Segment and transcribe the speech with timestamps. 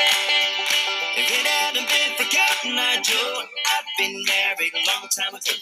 [0.00, 5.52] If it hadn't been for Cotton Eye Joe, I'd been married a long time ago.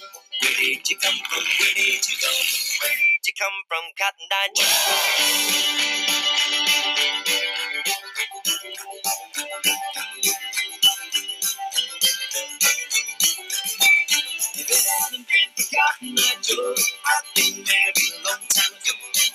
[0.43, 1.43] Where did you come from?
[1.43, 2.31] Where did you go?
[2.31, 4.51] Where did you come from, Cotton Eye?
[14.55, 18.95] If it hadn't been for Cotton Eye Joe, I'd been married a long time ago.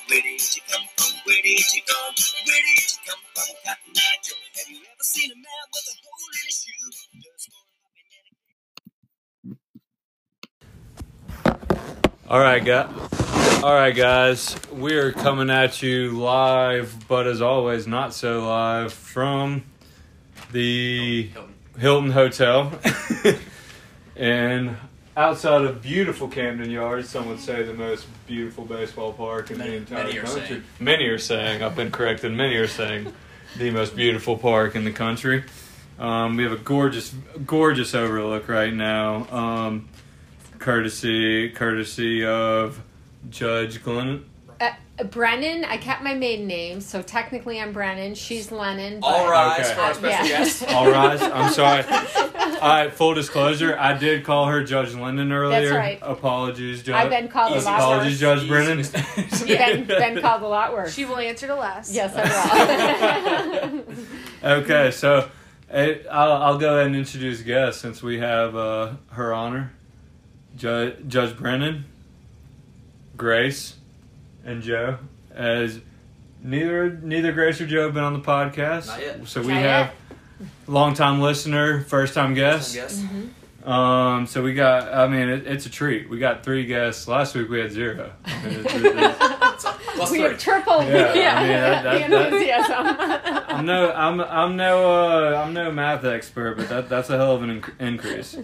[0.09, 1.11] Where did you come from?
[1.25, 1.99] Where did you go?
[2.47, 4.92] Where did you come from, Cotton Eye Joe?
[5.03, 5.43] Have you ever seen a man
[5.73, 6.89] with a hole in his shoe?
[7.19, 8.03] Just more happy
[11.89, 13.63] than a All right, guys.
[13.63, 14.55] All right, guys.
[14.71, 19.65] We're coming at you live, but as always, not so live from
[20.53, 21.31] the
[21.77, 22.71] Hilton Hotel,
[24.15, 24.77] and
[25.17, 27.09] outside of beautiful Camden Yards.
[27.09, 30.47] Some would say the most beautiful baseball park in the entire many country.
[30.47, 30.63] saying.
[30.79, 31.61] Many are saying.
[31.61, 32.31] I've been corrected.
[32.31, 33.11] Many are saying
[33.57, 35.43] the most beautiful park in the country.
[35.99, 37.13] Um, we have a gorgeous,
[37.45, 39.27] gorgeous overlook right now.
[39.31, 39.89] Um,
[40.59, 42.81] courtesy courtesy of
[43.29, 44.25] Judge Glenn.
[44.99, 48.13] Uh, Brennan, I kept my maiden name, so technically I'm Brennan.
[48.15, 48.99] She's Lennon.
[48.99, 49.73] But All rise Okay.
[49.73, 50.37] for our special Yeah.
[50.39, 50.63] guest.
[50.69, 51.83] All right, I'm sorry.
[52.61, 55.61] All right, full disclosure, I did call her Judge Lennon earlier.
[55.61, 55.99] That's right.
[56.01, 56.95] Apologies, Judge.
[56.95, 58.39] I've been called a Easy lot Apologies, worse.
[58.39, 58.77] Judge Brennan.
[58.77, 60.93] You've been, been called a lot worse.
[60.93, 61.91] She will answer to last.
[61.93, 63.71] yes, I
[64.43, 64.51] will.
[64.61, 65.27] Okay, so
[65.71, 69.73] eh, I'll, I'll go ahead and introduce guests since we have uh, her honor,
[70.55, 71.85] Judge, Judge Brennan,
[73.17, 73.75] Grace,
[74.45, 74.97] and Joe.
[75.33, 75.79] As
[76.41, 79.27] neither neither Grace or Joe have been on the podcast, Not yet.
[79.27, 79.93] so we Not have
[80.39, 80.47] yet.
[80.67, 82.75] long time listener, first time guest.
[82.75, 83.03] Guest.
[83.65, 84.93] Um, so we got.
[84.93, 86.09] I mean, it, it's a treat.
[86.09, 87.07] We got three guests.
[87.07, 88.11] Last week we had zero.
[88.25, 90.27] I mean, it's- it's- Plus we three.
[90.29, 93.45] have tripled Yeah, I the, mean, that- that- the that- enthusiasm.
[93.57, 97.35] I'm no, I'm, I'm no, uh, I'm no math expert, but that, that's a hell
[97.35, 98.35] of an inc- increase.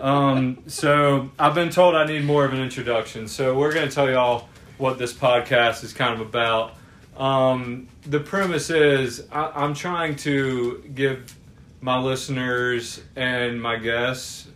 [0.00, 3.26] Um, so I've been told I need more of an introduction.
[3.28, 4.48] So we're going to tell y'all
[4.78, 6.74] what this podcast is kind of about.
[7.16, 11.36] Um, the premise is I, I'm trying to give
[11.80, 14.48] my listeners and my guests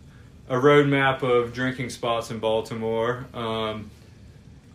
[0.49, 3.27] a roadmap of drinking spots in Baltimore.
[3.33, 3.91] Um,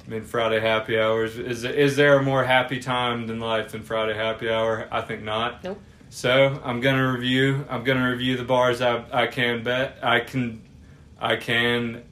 [0.06, 1.38] I mean, Friday happy hours.
[1.38, 4.86] Is is there a more happy time than life than Friday happy hour?
[4.90, 5.64] I think not.
[5.64, 5.80] Nope.
[6.10, 7.64] So I'm gonna review.
[7.68, 10.62] I'm gonna review the bars I I can bet I can
[11.18, 12.04] I can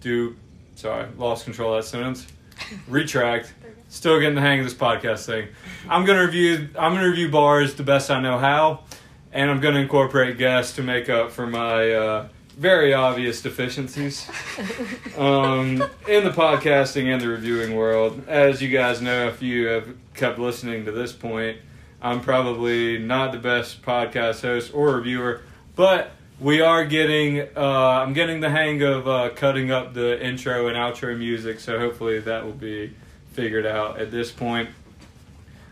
[0.00, 0.36] do.
[0.74, 2.26] Sorry, lost control of that sentence.
[2.88, 3.52] Retract.
[3.88, 5.48] Still getting the hang of this podcast thing.
[5.88, 6.68] I'm gonna review.
[6.78, 8.84] I'm gonna review bars the best I know how,
[9.32, 14.28] and I'm gonna incorporate guests to make up for my uh, very obvious deficiencies
[15.16, 18.22] um, in the podcasting and the reviewing world.
[18.28, 21.58] As you guys know, if you have kept listening to this point,
[22.00, 25.42] I'm probably not the best podcast host or reviewer,
[25.76, 26.12] but
[26.42, 27.40] we are getting.
[27.56, 31.78] Uh, I'm getting the hang of uh, cutting up the intro and outro music, so
[31.78, 32.94] hopefully that will be
[33.32, 34.68] figured out at this point.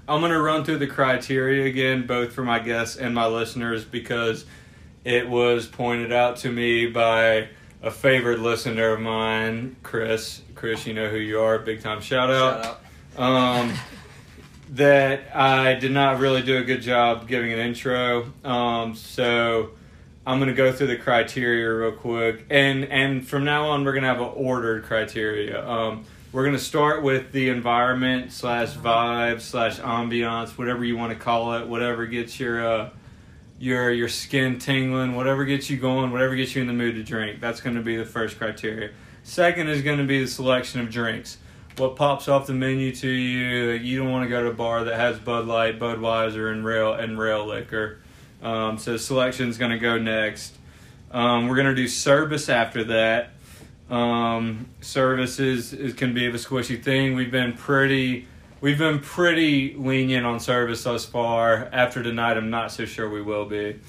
[0.08, 3.84] I'm going to run through the criteria again, both for my guests and my listeners,
[3.84, 4.44] because
[5.04, 7.48] it was pointed out to me by
[7.82, 10.42] a favorite listener of mine, Chris.
[10.54, 11.58] Chris, you know who you are.
[11.58, 12.64] Big time shout out.
[12.64, 12.80] Shout
[13.18, 13.22] out.
[13.22, 13.72] Um,
[14.70, 18.32] that I did not really do a good job giving an intro.
[18.44, 19.70] Um, so
[20.26, 24.08] I'm to go through the criteria real quick, and and from now on we're to
[24.08, 25.66] have an ordered criteria.
[25.66, 31.18] Um, we're to start with the environment slash vibe slash ambiance, whatever you want to
[31.18, 32.90] call it, whatever gets your uh,
[33.58, 37.02] your your skin tingling, whatever gets you going, whatever gets you in the mood to
[37.02, 37.40] drink.
[37.40, 38.90] That's to be the first criteria.
[39.22, 41.38] Second is to be the selection of drinks.
[41.78, 43.70] What pops off the menu to you?
[43.70, 46.92] You don't want to go to a bar that has Bud Light, Budweiser, and rail
[46.92, 47.99] and rail liquor.
[48.42, 50.56] Um, so is going to go next.
[51.10, 53.30] Um, we're going to do service after that.
[53.90, 57.14] Um, service is, can be of a squishy thing.
[57.16, 58.28] We've been pretty
[58.60, 61.68] we've been pretty lenient on service thus far.
[61.72, 63.80] After tonight, I'm not so sure we will be,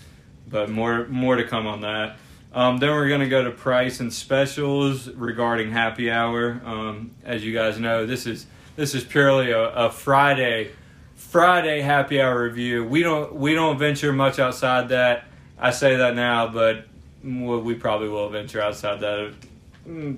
[0.47, 2.17] but more more to come on that.
[2.53, 6.61] Um, then we're going to go to price and specials regarding happy hour.
[6.65, 10.71] Um, as you guys know, this is this is purely a, a Friday
[11.29, 12.83] Friday happy hour review.
[12.85, 15.25] We don't we don't venture much outside that.
[15.59, 16.85] I say that now, but
[17.23, 17.29] we
[17.59, 19.33] we probably will venture outside that.
[19.87, 20.17] mm,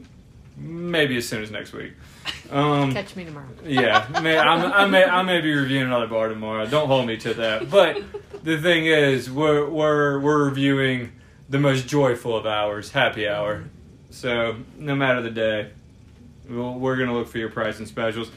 [0.58, 1.94] Maybe as soon as next week.
[2.52, 3.48] Um, Catch me tomorrow.
[3.66, 6.68] yeah, may, I'm, I may I may be reviewing another bar tomorrow.
[6.68, 7.70] Don't hold me to that.
[7.70, 8.04] But
[8.44, 11.14] the thing is, we're we're we're reviewing
[11.50, 13.64] the most joyful of hours, happy hour.
[14.12, 15.72] So no matter the day,
[16.48, 18.30] we'll, we're gonna look for your price and specials.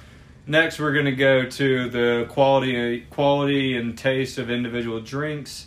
[0.48, 5.66] Next, we're going to go to the quality, quality and taste of individual drinks.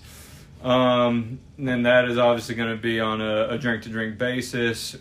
[0.63, 4.95] Um, and that is obviously going to be on a, a drink to drink basis.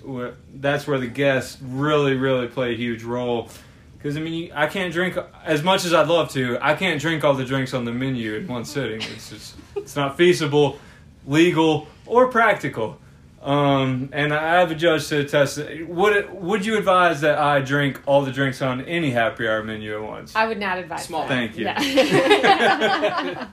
[0.52, 3.48] That's where the guests really, really play a huge role.
[3.96, 6.58] Because I mean, I can't drink as much as I'd love to.
[6.60, 9.00] I can't drink all the drinks on the menu in one sitting.
[9.00, 10.78] It's just, it's not feasible,
[11.26, 12.98] legal, or practical.
[13.42, 15.58] Um, and I have a judge to attest.
[15.58, 19.62] Would it, would you advise that I drink all the drinks on any happy hour
[19.62, 20.34] menu at once?
[20.34, 21.04] I would not advise.
[21.04, 21.22] Small.
[21.22, 21.28] that.
[21.28, 21.64] Thank you.
[21.66, 21.78] Yeah.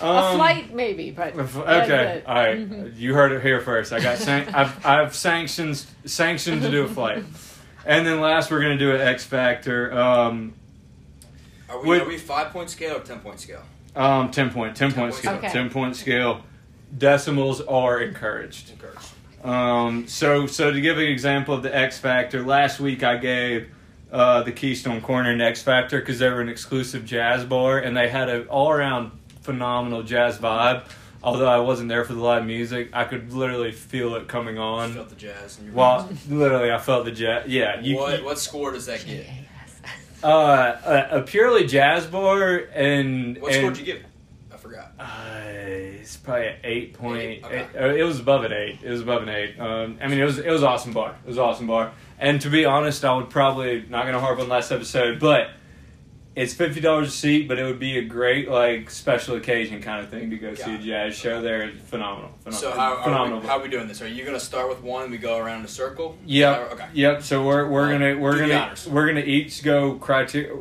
[0.00, 2.26] a Um, flight, maybe, but If- Okay, it.
[2.26, 2.68] all right.
[2.68, 2.96] Mhm.
[2.98, 3.92] You heard it here first.
[3.92, 7.22] I got san- I've I've sanctions sanctioned to do a flight,
[7.86, 9.92] and then last we're gonna do an X Factor.
[9.96, 10.54] Um,
[11.70, 13.62] Are we, Would- are we five point scale or ten point scale?
[13.94, 15.50] um, ten point, ten point point scale, scale.
[15.52, 16.40] ten point scale.
[16.96, 18.70] Decimals are encouraged.
[18.70, 19.08] Encouraged.
[19.42, 23.68] Um, so so to give an example of the X Factor, last week I gave
[24.10, 27.96] uh, the Keystone Corner an X Factor because they were an exclusive jazz bar and
[27.96, 29.10] they had an all around
[29.42, 30.84] phenomenal jazz vibe.
[31.22, 34.92] Although I wasn't there for the live music, I could literally feel it coming on.
[34.92, 35.58] Felt the jazz.
[35.58, 37.48] In your Well, literally, I felt the jazz.
[37.48, 37.96] Yeah, you.
[37.96, 39.26] what what score does that get?
[40.22, 40.76] uh,
[41.12, 44.04] a, a purely jazz bar and What and, score did you give?
[45.04, 45.08] It?
[45.08, 45.44] I forgot.
[45.94, 47.44] Uh, it's probably an eight point.
[47.44, 47.66] Okay.
[47.74, 48.78] eight- it was above an eight.
[48.82, 49.58] It was above an eight.
[49.58, 51.16] Um, I mean, it was it was awesome bar.
[51.24, 51.92] It was awesome bar.
[52.18, 55.50] And to be honest, I would probably not gonna harp on last episode, but
[56.36, 57.48] it's fifty dollars a seat.
[57.48, 60.62] But it would be a great like special occasion kind of thing to go see
[60.62, 61.62] a Got jazz show there.
[61.62, 62.32] It's phenomenal.
[62.42, 63.40] phenomenal So how are, phenomenal.
[63.40, 64.02] we, how are we doing this?
[64.02, 65.04] Are you gonna start with one?
[65.04, 66.16] and We go around in a circle.
[66.26, 66.72] Yep.
[66.72, 66.86] Okay.
[66.94, 67.22] Yep.
[67.22, 70.52] So we're we're gonna we're do gonna we're gonna each go criteria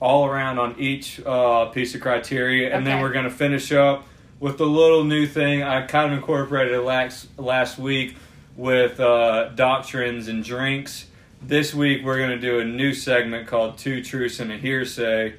[0.00, 4.06] all around on each uh, piece of criteria, and then we're gonna finish up
[4.40, 8.16] with the little new thing I kind of incorporated last last week
[8.56, 11.06] with uh, doctrines and drinks.
[11.42, 15.34] This week we're gonna do a new segment called Two Truths and a Hearsay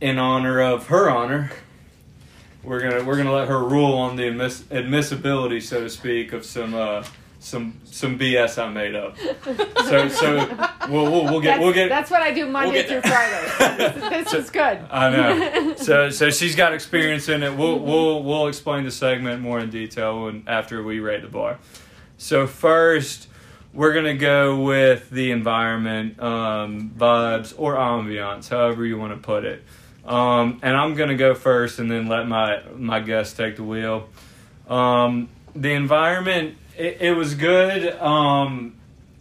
[0.00, 1.50] in honor of her honor.
[2.62, 6.44] We're gonna we're gonna let her rule on the admiss- admissibility, so to speak, of
[6.44, 7.04] some uh,
[7.46, 9.16] some some BS I made up.
[9.86, 10.34] So so
[10.88, 11.88] we'll we'll, we'll get that's, we'll get.
[11.88, 13.02] that's what I do Monday get through.
[13.02, 14.00] Friday.
[14.24, 14.80] this is good.
[14.90, 15.74] I know.
[15.76, 17.56] So so she's got experience in it.
[17.56, 21.58] We'll we'll we'll explain the segment more in detail when, after we rate the bar.
[22.18, 23.28] So first,
[23.72, 29.44] we're gonna go with the environment, um, vibes, or ambiance, however you want to put
[29.44, 29.62] it.
[30.04, 34.08] Um, and I'm gonna go first, and then let my my guest take the wheel.
[34.68, 37.94] Um, the environment, it, it was good.
[38.00, 38.74] Um,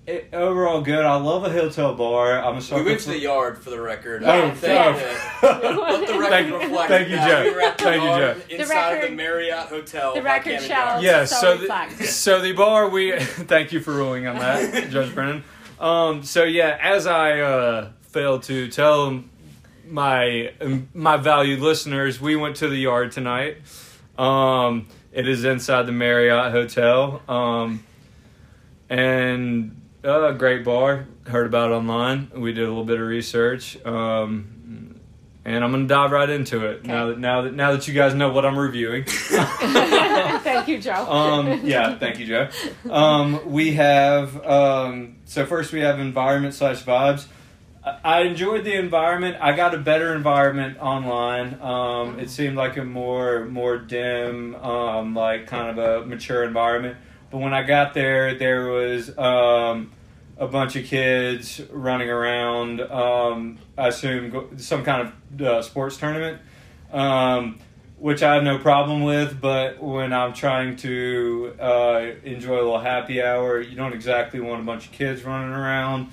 [0.05, 1.03] it, overall good.
[1.03, 2.37] I love a hotel bar.
[2.43, 2.83] I'm a sucker.
[2.83, 4.23] We went to the yard for the record.
[4.23, 4.93] Oh, I think oh.
[5.41, 7.43] that- let the record Thank- reflect thank you, that Joe.
[7.49, 8.55] We were at the Thank you, yard Joe.
[8.55, 10.13] inside of record- the Marriott Hotel.
[10.13, 11.03] the record Camden shall- Yard.
[11.03, 15.13] Yeah, So so the, so the bar we thank you for ruling on that, Judge
[15.15, 15.43] Brennan.
[15.79, 19.23] Um, so yeah, as I uh, failed to tell
[19.87, 20.53] my
[20.93, 23.57] my valued listeners, we went to the yard tonight.
[24.19, 27.83] Um, it is inside the Marriott Hotel, um,
[28.89, 31.07] and uh, great bar.
[31.25, 32.31] Heard about it online.
[32.35, 33.83] We did a little bit of research.
[33.85, 34.55] Um,
[35.45, 38.15] and I'm gonna dive right into it now that now that now that you guys
[38.15, 39.05] know what I'm reviewing.
[39.07, 41.05] Thank you, Joe.
[41.05, 42.49] Um, yeah, thank you, Joe.
[42.89, 47.27] Um, we have um, so first we have environment slash vibes.
[48.03, 49.37] I- enjoyed the environment.
[49.39, 51.61] I got a better environment online.
[51.61, 56.97] Um, it seemed like a more more dim, um, like kind of a mature environment.
[57.29, 59.91] But when I got there, there was um,
[60.37, 62.81] a bunch of kids running around.
[62.81, 66.41] Um, I assume some kind of uh, sports tournament.
[66.91, 67.59] Um,
[67.97, 69.39] which I have no problem with.
[69.39, 74.61] But when I'm trying to uh, enjoy a little happy hour, you don't exactly want
[74.61, 76.09] a bunch of kids running around.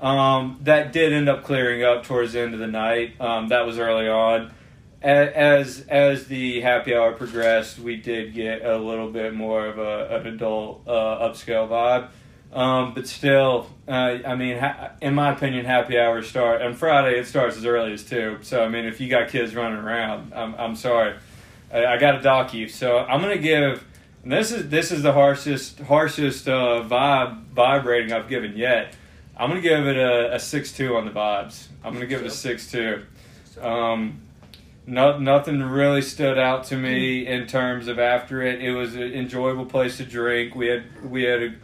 [0.00, 3.20] Um, that did end up clearing up towards the end of the night.
[3.20, 4.52] Um, that was early on.
[5.00, 10.16] As as the happy hour progressed, we did get a little bit more of a,
[10.16, 12.08] an adult uh, upscale vibe.
[12.52, 17.18] Um, but still, uh, I mean, ha- in my opinion, happy hours start on Friday.
[17.18, 18.38] It starts as early as two.
[18.42, 21.14] So I mean, if you got kids running around, I'm, I'm sorry,
[21.72, 22.68] I, I got to dock you.
[22.68, 23.84] So I'm gonna give.
[24.24, 28.94] This is this is the harshest harshest uh, vibe vibe rating I've given yet.
[29.38, 31.68] I'm gonna give it a, a six two on the vibes.
[31.84, 33.04] I'm gonna give it a six two.
[33.60, 34.22] Um,
[34.86, 38.62] no, nothing really stood out to me in terms of after it.
[38.62, 40.54] It was an enjoyable place to drink.
[40.54, 41.54] We had we had a,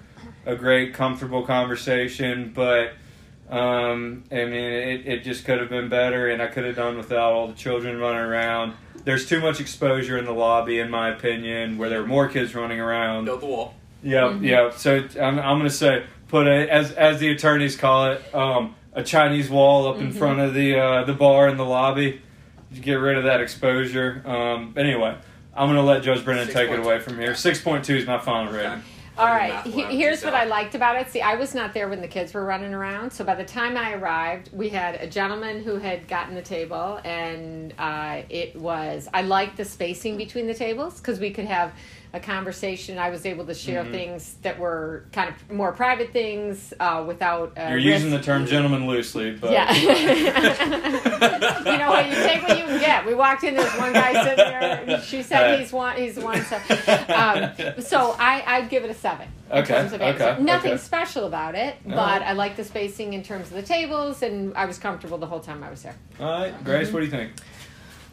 [0.52, 2.93] a great, comfortable conversation, but
[3.50, 6.97] um, I mean, it, it just could have been better, and I could have done
[6.97, 8.75] without all the children running around.
[9.04, 12.54] There's too much exposure in the lobby, in my opinion, where there are more kids
[12.54, 13.26] running around.
[13.26, 13.75] Build the wall.
[14.02, 14.43] Yeah, Mhm.
[14.47, 14.71] yeah.
[14.71, 18.75] So I'm, I'm going to say put a as as the attorneys call it um,
[18.93, 20.19] a Chinese wall up in Mm-hmm.
[20.19, 22.21] front of the uh, the bar in the lobby
[22.75, 24.23] to get rid of that exposure.
[24.26, 25.16] Um, anyway,
[25.54, 27.35] I'm gonna let Judge Brennan take it away from here.
[27.35, 28.83] Six point two is my final rating.
[29.16, 29.52] All I'll do right.
[29.52, 30.35] math he- when I'm here's what.
[30.35, 31.09] I liked about it.
[31.09, 33.12] See, I was not there when the kids were running around.
[33.12, 37.00] So by the time I arrived, we had a gentleman who had gotten the table,
[37.04, 39.09] and uh, it was.
[39.14, 41.73] I liked the spacing between the tables because we could have
[42.14, 42.97] a conversation.
[42.97, 43.92] I was able to share Mm-hmm.
[43.92, 47.52] things that were kind of more private things uh, without.
[47.59, 49.73] You're using the term gentleman loosely, but Yeah.
[49.75, 52.06] you know what?
[52.09, 53.04] You take what you can get.
[53.04, 53.54] We walked in.
[53.54, 55.00] There's one guy sitting there.
[55.02, 55.97] She said he's one.
[55.97, 56.42] He's one.
[56.44, 59.28] So, um, so I I'd give it a seven.
[59.50, 60.76] Okay, okay, Nothing okay.
[60.78, 62.23] special about it, but Alright.
[62.23, 65.40] I like the spacing in terms of the tables, and I was comfortable the whole
[65.40, 65.94] time I was there.
[66.18, 67.33] all right, Grace, what do you think?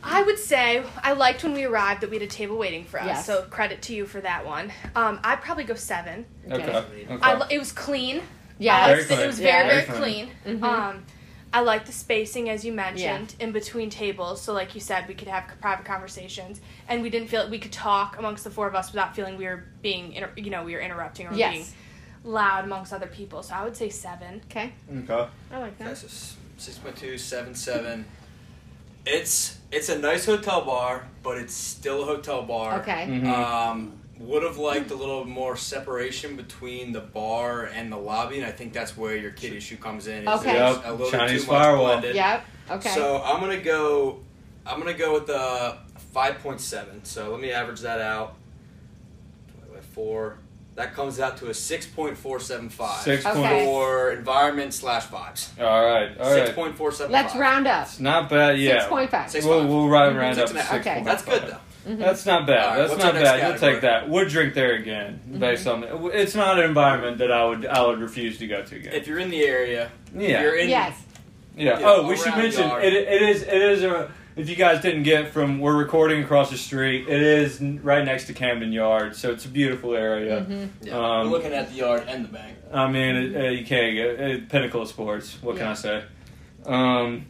[0.04, 3.00] I would say I liked when we arrived that we had a table waiting for
[3.00, 3.06] us.
[3.08, 3.26] Yes.
[3.26, 4.72] So credit to you for that one.
[4.96, 6.26] Um, I'd probably go seven.
[6.50, 6.78] Okay, Okay.
[7.10, 7.18] okay.
[7.22, 8.22] I, lo- it was clean.
[8.58, 8.88] Yeah.
[8.88, 9.20] Very clean.
[9.20, 9.64] it was Yeah.
[9.64, 10.30] very, Very very clean.
[10.44, 10.64] clean.
[10.64, 11.06] Um,
[11.54, 14.42] I like the spacing as you mentioned in between tables.
[14.42, 17.74] So like you said, we could have private conversations, and we didn't feel we could
[17.74, 20.74] talk amongst the four of us without feeling we were being, inter- you know, we
[20.74, 21.66] were interrupting or being
[22.24, 23.44] loud amongst other people.
[23.44, 24.42] So I would say seven.
[24.50, 24.72] Okay.
[25.04, 25.28] okay.
[25.52, 25.86] I like that.
[25.90, 28.06] That's a s- 6.2, 7, 7.
[29.06, 32.80] It's it's a nice hotel bar, but it's still a hotel bar.
[32.82, 33.06] Okay.
[33.08, 33.26] Mhm.
[33.28, 38.46] Um, would have liked a little more separation between the bar and the lobby, and
[38.46, 40.24] I think that's where your kid issue comes in.
[40.24, 40.54] is Okay.
[40.54, 41.86] Yep, A little Chinese too much firewall.
[41.88, 42.16] blended.
[42.16, 42.46] Yep.
[42.72, 42.90] Okay.
[42.90, 44.20] So I'm gonna go.
[44.66, 45.76] I'm gonna go with the
[46.14, 47.04] 5.7.
[47.04, 48.36] So let me average that out.
[49.96, 50.38] Four.
[50.76, 53.00] That comes out to a 6.475.
[53.04, 53.66] Six Okay.
[53.66, 55.50] for environment slash vibes.
[55.60, 56.56] All right, all right.
[56.56, 57.10] 6.475.
[57.10, 57.88] Let's round up.
[57.88, 58.58] It's not bad.
[58.60, 59.30] Yeah, Six point five.
[59.30, 60.20] Six- We'll, we'll round, mm-hmm.
[60.20, 60.88] round up and to a six.
[60.88, 61.02] Okay.
[61.04, 61.58] That's good though.
[61.90, 62.00] Mm-hmm.
[62.00, 62.60] That's not bad.
[62.60, 63.36] All right, That's what's not our next bad.
[63.42, 63.72] You'll category?
[63.74, 64.10] take that.
[64.10, 65.40] Would drink there again, mm-hmm.
[65.40, 68.64] based on the, it's not an environment that I would I would refuse to go
[68.64, 68.94] to again.
[68.94, 70.70] If you're in the area, yeah, you're in.
[70.70, 70.96] Yes.
[71.56, 71.80] yeah.
[71.80, 72.84] Yeah, Oh, we should around mention yard.
[72.86, 72.94] it.
[72.94, 74.10] It is it is a.
[74.36, 77.08] If you guys didn't get from, we're recording across the street.
[77.10, 80.42] It is right next to Camden Yard, so it's a beautiful area.
[80.42, 80.88] Mm-hmm.
[80.88, 82.58] Yeah, Um, we're looking at the yard and the bank.
[82.72, 85.38] I mean, it, uh, you can't get it, pinnacle of sports.
[85.42, 86.04] What can I say?
[86.66, 87.26] Um,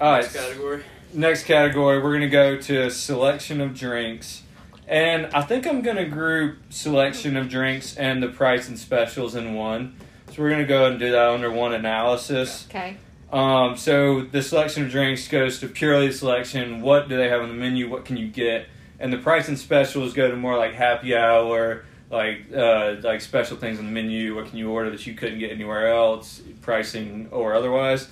[0.00, 0.22] all right.
[0.22, 0.82] Next category.
[1.12, 4.42] next category, we're going to go to selection of drinks.
[4.88, 9.36] And I think I'm going to group selection of drinks and the price and specials
[9.36, 9.94] in one.
[10.32, 12.66] So we're going to go and do that under one analysis.
[12.68, 12.96] Okay.
[13.32, 16.80] Um, so the selection of drinks goes to purely selection.
[16.80, 17.88] What do they have on the menu?
[17.88, 18.66] What can you get?
[18.98, 23.56] And the price and specials go to more like happy hour, like uh, like special
[23.56, 24.34] things on the menu.
[24.34, 26.42] What can you order that you couldn't get anywhere else?
[26.60, 28.08] Pricing or otherwise.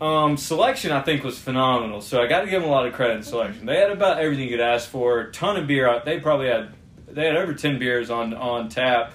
[0.00, 2.02] Um, selection I think was phenomenal.
[2.02, 3.64] So I got to give them a lot of credit in selection.
[3.64, 5.20] They had about everything you could ask for.
[5.20, 6.02] A ton of beer.
[6.04, 6.74] They probably had
[7.08, 9.12] they had over ten beers on on tap,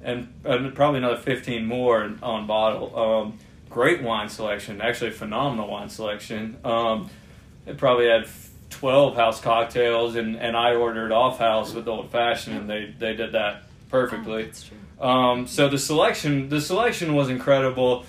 [0.00, 2.96] and, and probably another fifteen more on bottle.
[2.96, 3.38] Um,
[3.70, 4.80] great wine selection.
[4.82, 6.58] Actually, phenomenal wine selection.
[6.64, 7.08] Um,
[7.64, 8.28] they probably had
[8.68, 13.14] twelve house cocktails, and, and I ordered off house with old fashioned, and they they
[13.14, 14.44] did that perfectly.
[14.44, 14.76] That's true.
[15.00, 18.04] Um, so the selection, the selection was incredible.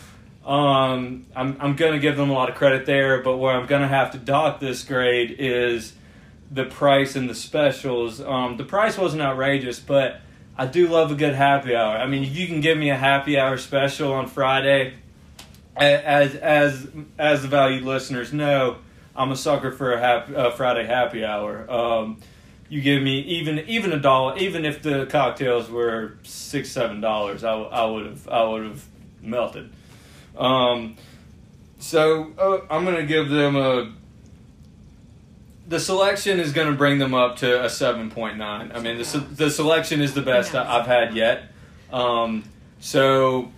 [0.45, 3.67] Um, I'm, I'm going to give them a lot of credit there, but where I'm
[3.67, 5.93] going to have to dock this grade is
[6.49, 8.19] the price and the specials.
[8.19, 10.19] Um, the price wasn't outrageous, but
[10.57, 11.95] I do love a good happy hour.
[11.95, 14.95] I mean, if you can give me a happy hour special on Friday,
[15.75, 16.87] as as
[17.17, 18.77] as the valued listeners know,
[19.15, 21.69] I'm a sucker for a happy, uh, Friday happy hour.
[21.69, 22.17] Um,
[22.69, 27.43] you give me even even a dollar, even if the cocktails were six seven dollars,
[27.43, 28.85] I would have I would have
[29.21, 29.71] melted.
[30.37, 30.97] Um,
[31.79, 33.93] so uh, I'm gonna give them a.
[35.67, 38.71] The selection is going to bring them up to a seven point nine.
[38.73, 41.43] I mean, the the selection is the best I've had yet.
[41.93, 42.43] Um,
[42.79, 43.51] so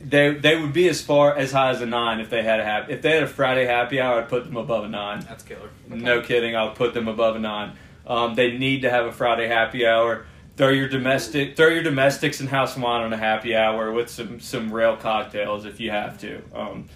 [0.00, 2.64] they they would be as far as high as a nine if they had a
[2.64, 4.20] happy if they had a Friday happy hour.
[4.20, 5.20] I'd put them above a nine.
[5.20, 5.70] That's killer.
[5.88, 7.76] No kidding, I'll put them above a nine.
[8.06, 10.26] Um, they need to have a Friday happy hour.
[10.56, 14.40] Throw your domestic, throw your domestics and house wine on a happy hour with some
[14.40, 16.42] some rail cocktails if you have to.
[16.54, 16.88] Um,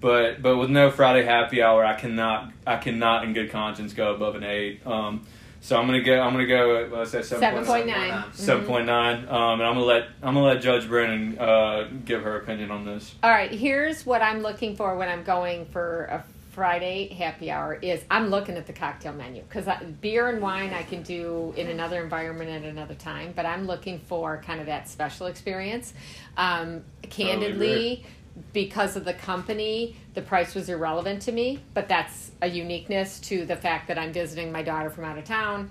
[0.00, 4.14] but but with no Friday happy hour, I cannot I cannot in good conscience go
[4.14, 4.86] above an eight.
[4.86, 5.26] Um,
[5.60, 8.24] so I'm gonna go I'm gonna go what's that Seven point nine.
[8.32, 9.28] Seven point nine.
[9.28, 12.84] Um, and I'm gonna let I'm gonna let Judge Brennan uh, give her opinion on
[12.84, 13.14] this.
[13.22, 17.74] All right, here's what I'm looking for when I'm going for a Friday happy hour
[17.74, 19.66] is I'm looking at the cocktail menu because
[20.00, 23.98] beer and wine I can do in another environment at another time, but I'm looking
[24.00, 25.92] for kind of that special experience.
[26.36, 28.04] Um, candidly,
[28.52, 33.44] because of the company, the price was irrelevant to me, but that's a uniqueness to
[33.44, 35.70] the fact that I'm visiting my daughter from out of town.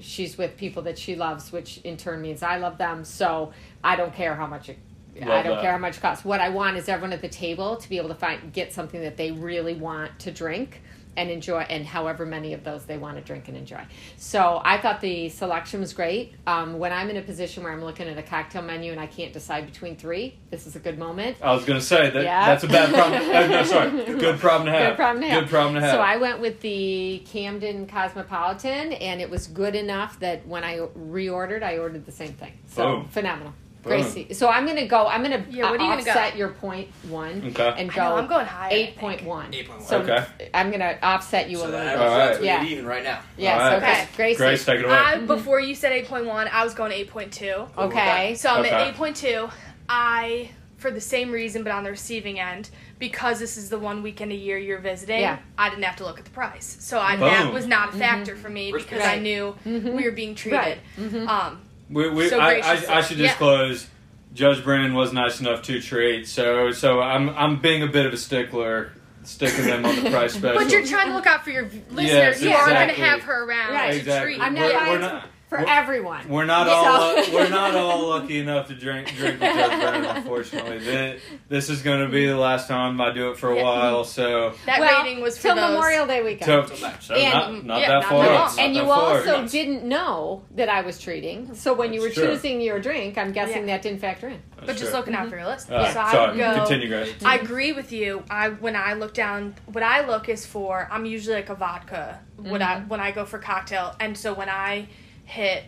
[0.00, 3.04] She's with people that she loves, which in turn means I love them.
[3.04, 3.52] So
[3.82, 4.78] I don't care how much it
[5.16, 5.62] I don't that.
[5.62, 6.24] care how much it costs.
[6.24, 9.00] What I want is everyone at the table to be able to find get something
[9.02, 10.82] that they really want to drink
[11.20, 13.82] and enjoy, and however many of those they want to drink and enjoy.
[14.16, 16.34] So I thought the selection was great.
[16.46, 19.06] Um, when I'm in a position where I'm looking at a cocktail menu and I
[19.06, 21.36] can't decide between three, this is a good moment.
[21.42, 22.46] I was gonna say that Yeah.
[22.46, 23.28] that's a bad problem.
[23.50, 24.90] no, sorry, good problem to have.
[24.92, 25.40] Good problem to have.
[25.42, 25.90] Good problem to have.
[25.92, 30.78] So I went with the Camden Cosmopolitan, and it was good enough that when I
[30.78, 32.52] reordered, I ordered the same thing.
[32.66, 33.08] So Boom.
[33.08, 33.52] phenomenal.
[33.82, 33.92] Boom.
[34.02, 34.34] Gracie.
[34.34, 35.06] So I'm gonna go.
[35.06, 36.10] I'm gonna Yeah, what are you gonna go?
[36.10, 37.74] offset your point one Okay.
[37.78, 38.70] and I go know, I'm going higher.
[38.70, 38.98] I eight think.
[38.98, 39.50] point one.
[39.52, 39.82] 8.1.
[39.82, 40.24] So Okay.
[40.52, 42.06] I'm gonna offset you a little that bit.
[42.06, 42.42] All right.
[42.42, 42.64] Yeah.
[42.64, 43.20] even right now.
[43.38, 43.54] Yes.
[43.60, 43.76] All right.
[43.78, 43.92] Okay.
[43.92, 44.08] Okay.
[44.16, 44.36] Gracie.
[44.38, 44.92] Grace, take it away.
[44.94, 47.68] I before you said 8.1, I was going 8.2.
[47.78, 48.34] Okay.
[48.34, 48.70] So I'm Okay.
[48.70, 49.50] at 8.2.
[49.88, 54.02] I, for the same reason, but on the receiving end, because this is the one
[54.02, 55.38] weekend a year you're visiting, Yeah.
[55.58, 56.76] I didn't have to look at the price.
[56.80, 58.90] So I, that was not a factor for me Respect.
[58.90, 59.22] because I Right.
[59.22, 59.94] knew Mhm.
[59.96, 60.58] we were being treated.
[60.58, 60.78] Right.
[60.98, 61.26] Mhm.
[61.26, 61.60] Um,
[61.90, 63.28] We, we, So I, I, I should yeah.
[63.28, 63.86] disclose.
[64.32, 68.12] Judge Brennan was nice enough to treat, so so I'm I'm being a bit of
[68.12, 68.92] a stickler,
[69.24, 70.62] sticking them on the price special.
[70.62, 71.98] but you're trying to look out for your listeners.
[72.06, 73.04] Yes, you are going to exactly.
[73.04, 73.90] have her around Right.
[73.92, 74.34] to Exactly.
[74.34, 74.40] treat.
[74.40, 76.26] I'm not We're- we're not- for we're- everyone.
[76.28, 80.16] We're not So- all we're not all lucky enough to drink drink with Judge Brennan.
[80.16, 83.56] Unfortunately, Th- this is going to be the last time I do it for a
[83.56, 83.62] Yeah.
[83.64, 84.04] while.
[84.04, 85.70] So, That well, rating was for till those.
[85.72, 86.44] Memorial Day weekend.
[86.46, 87.04] so, Till next.
[87.06, 88.24] so And- not, not yeah, that far.
[88.24, 88.58] Not long.
[88.60, 89.50] and you also Nice.
[89.52, 91.54] didn't know that I was treating.
[91.54, 92.26] So when you were true.
[92.28, 93.74] choosing your drink, I'm guessing Yeah.
[93.76, 94.40] that didn't factor in.
[94.54, 94.98] That's But just true.
[95.00, 95.76] looking out for your listeners.
[95.76, 96.28] All right, so I sorry.
[96.28, 96.54] would go.
[96.54, 97.14] Continue, Grace.
[97.24, 98.22] I agree with you.
[98.30, 100.86] I when I look down, what I look is for.
[100.92, 102.20] I'm usually like a vodka.
[102.36, 102.88] When I mm-hmm.
[102.88, 104.86] when I go for cocktail, and so when I
[105.30, 105.64] hit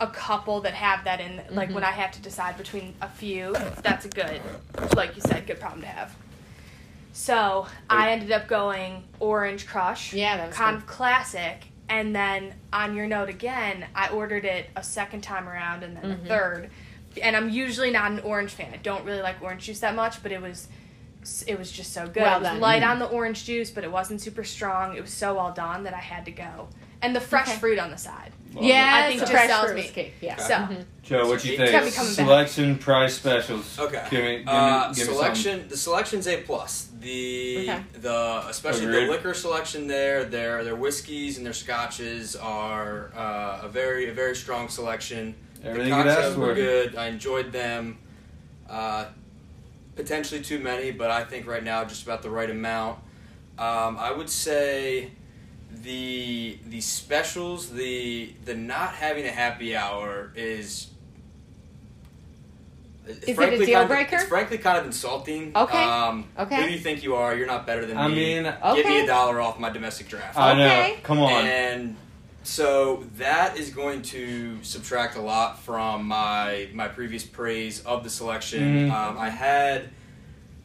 [0.00, 3.54] a couple that have that in, like when I have to decide between a few,
[3.82, 4.40] that's a good,
[4.96, 6.14] like you said, good problem to have.
[7.12, 10.12] So I ended up going Orange Crush.
[10.12, 10.82] Yeah, that was kind good.
[10.82, 11.66] of classic.
[11.88, 16.02] And then on your note again, I ordered it a second time around and then
[16.04, 16.24] Mm-hmm.
[16.24, 16.70] a third.
[17.22, 18.70] And I'm usually not an orange fan.
[18.74, 20.66] I don't really like orange juice that much, but it was
[21.46, 22.22] it was just so good.
[22.22, 22.60] Well it was done.
[22.60, 24.96] light on the orange juice, but it wasn't super strong.
[24.96, 26.68] It was so well done that I had to go.
[27.00, 27.58] And the fresh Okay.
[27.58, 28.32] fruit on the side.
[28.54, 29.82] Well, yeah, I think the just fresh sells me.
[29.82, 30.12] was key.
[30.20, 30.36] Yeah.
[30.36, 30.84] So Mhm.
[31.02, 31.72] Joe, what do you think?
[31.72, 32.24] gotta be coming back.
[32.26, 33.78] Selection price specials.
[33.78, 34.06] Okay.
[34.10, 35.68] Give me, give me, uh, give me selection.
[35.68, 36.88] The selection's a plus.
[37.00, 37.82] The Okay.
[38.00, 39.06] the especially Agreed.
[39.06, 44.12] the liquor selection there, their their whiskeys and their scotches are uh, a very a
[44.12, 45.34] very strong selection.
[45.64, 46.96] Everything the cocktails were good.
[46.96, 47.98] I enjoyed them.
[48.68, 49.06] Uh,
[49.96, 52.98] potentially too many, but I think right now just about the right amount.
[53.58, 55.12] Um, I would say
[55.84, 60.88] the the specials, the the not having a happy hour is.
[63.06, 64.16] it a frankly deal kind of- breaker?
[64.16, 65.52] it's frankly kind of insulting.
[65.54, 65.84] Okay.
[65.84, 66.56] Um, Okay.
[66.56, 67.34] Who do you think you are?
[67.36, 68.38] You're not better than I me.
[68.38, 70.38] I mean, give me a dollar off my domestic draft.
[70.38, 70.64] I know.
[70.66, 70.98] Okay.
[71.02, 71.44] Come on.
[71.44, 71.96] And
[72.44, 78.10] so that is going to subtract a lot from my my previous praise of the
[78.10, 78.88] selection.
[78.88, 78.90] Mhm.
[78.92, 79.90] Um, I had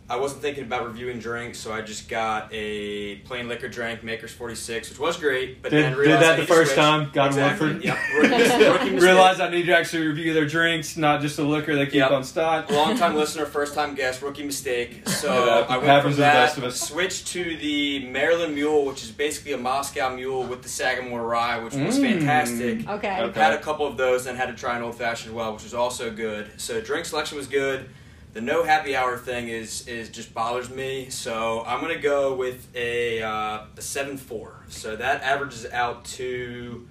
[0.10, 4.32] I wasn't thinking about reviewing drinks, so I just got a plain liquor drink, Maker's
[4.32, 5.62] Forty Six, which was great.
[5.62, 6.78] But Did- then did realized that I the first switch.
[6.80, 7.12] time?
[7.14, 7.68] Got a exactly.
[7.68, 7.86] Woodford?
[7.86, 7.98] Yep.
[8.16, 8.30] Rookie,
[8.66, 9.02] rookie mistake.
[9.04, 12.12] Realize I need to actually review their drinks, not just the liquor they keep Yep.
[12.12, 12.72] on stock.
[12.72, 15.04] Long time listener, first time guest, rookie mistake.
[15.20, 16.80] So Yeah, I went happens from to the that, best of us.
[16.82, 21.60] switched to the Maryland Mule, which is basically a Moscow Mule with the Sagamore Rye,
[21.60, 22.02] which was Mm.
[22.20, 22.88] fantastic.
[22.90, 23.22] Okay.
[23.22, 23.40] Okay.
[23.40, 25.64] Had a couple of those, and had to try an old fashioned as well, which
[25.64, 26.50] was also good.
[26.58, 27.90] So drink selection was good.
[28.34, 31.10] The no happy hour thing is is just bothers me.
[31.10, 34.64] So I'm gonna go with a uh, a seven four.
[34.68, 36.88] So that averages out to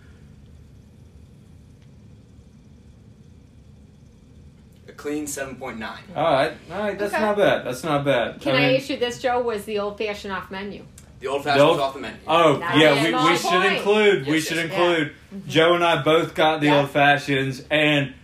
[4.88, 6.02] a clean seven point nine.
[6.16, 7.22] All right, all right, that's Okay.
[7.22, 7.64] not bad.
[7.66, 8.40] That's not bad.
[8.40, 9.40] Can I, mean- issue this, Joe?
[9.40, 10.84] Was the old fashioned off menu?
[11.20, 12.16] The old fashioned old- was off the menu.
[12.26, 13.72] Oh Now yeah, we, my we should point.
[13.74, 14.64] include we Yes, should yes.
[14.70, 15.12] include
[15.46, 16.80] Joe and I both got the Yeah.
[16.80, 18.14] old fashions and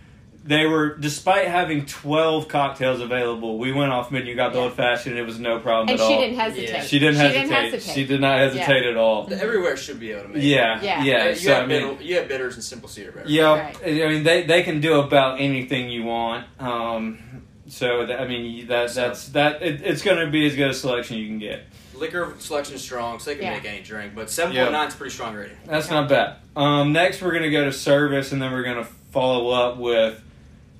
[0.47, 4.65] they were despite having twelve cocktails available, we went off menu, got the Yeah.
[4.65, 6.21] old fashioned, it was no problem And at she all.
[6.21, 6.69] didn't hesitate.
[6.69, 6.81] Yeah.
[6.83, 7.33] she didn't hesitate.
[7.33, 7.49] She hesitate.
[7.63, 7.93] didn't hesitate.
[7.95, 9.27] She did not hesitate at all.
[9.33, 10.43] Everywhere should be able to make.
[10.43, 11.03] Yeah, Yeah.
[11.03, 11.29] yeah.
[11.29, 13.23] You, so I mean, bitter, you have bitters and simple cedar beer.
[13.25, 13.77] Yeah, Right.
[13.83, 16.45] I mean they, they can do about anything you want.
[16.59, 17.17] Um,
[17.67, 20.73] so that, I mean that that's that it, it's going to be as good a
[20.75, 21.63] selection you can get.
[21.95, 23.53] Liquor selection is strong, so they can Yeah.
[23.55, 24.13] make any drink.
[24.13, 25.57] But seven point nine is pretty strong rating.
[25.65, 26.35] That's not bad.
[26.55, 29.77] Um, next we're going to go to service, and then we're going to follow up
[29.77, 30.21] with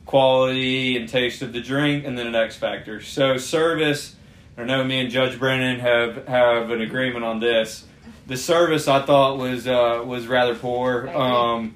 [0.06, 3.02] quality and taste of the drink, and then an X factor.
[3.02, 4.16] So service.
[4.58, 7.86] I know me and Judge Brennan have have an agreement on this.
[8.28, 11.10] The service I thought was uh, was rather poor.
[11.10, 11.76] Um,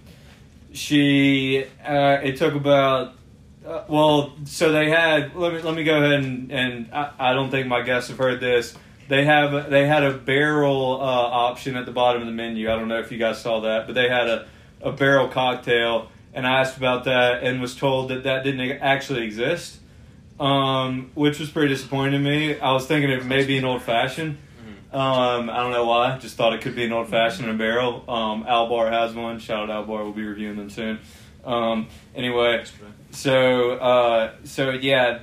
[0.71, 3.15] she uh, it took about
[3.65, 5.35] uh, well, so they had.
[5.35, 8.17] Let me let me go ahead and and I, I don't think my guests have
[8.17, 8.75] heard this.
[9.09, 12.71] They have they had a barrel uh, option at the bottom of the menu.
[12.71, 14.47] I don't know if you guys saw that, but they had a
[14.81, 19.23] a barrel cocktail, and I asked about that and was told that that didn't actually
[19.23, 19.77] exist.
[20.39, 22.57] um, which was pretty disappointing to me.
[22.59, 24.37] I was thinking it may be an old fashioned.
[24.91, 26.17] Um, I don't know why.
[26.17, 28.03] Just thought it could be an old fashioned in a barrel.
[28.09, 29.37] Um, Albar has one.
[29.39, 30.03] Shout out Albar.
[30.03, 30.99] We'll be reviewing them soon.
[31.45, 32.63] Um, anyway,
[33.11, 35.19] so uh, so yeah,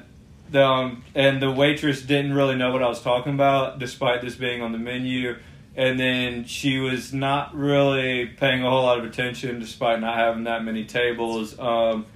[0.51, 4.35] the um, and the waitress didn't really know what I was talking about, despite this
[4.37, 5.37] being on the menu.
[5.77, 10.45] And then she was not really paying a whole lot of attention, despite not having
[10.45, 11.59] that many tables.
[11.59, 12.07] Um,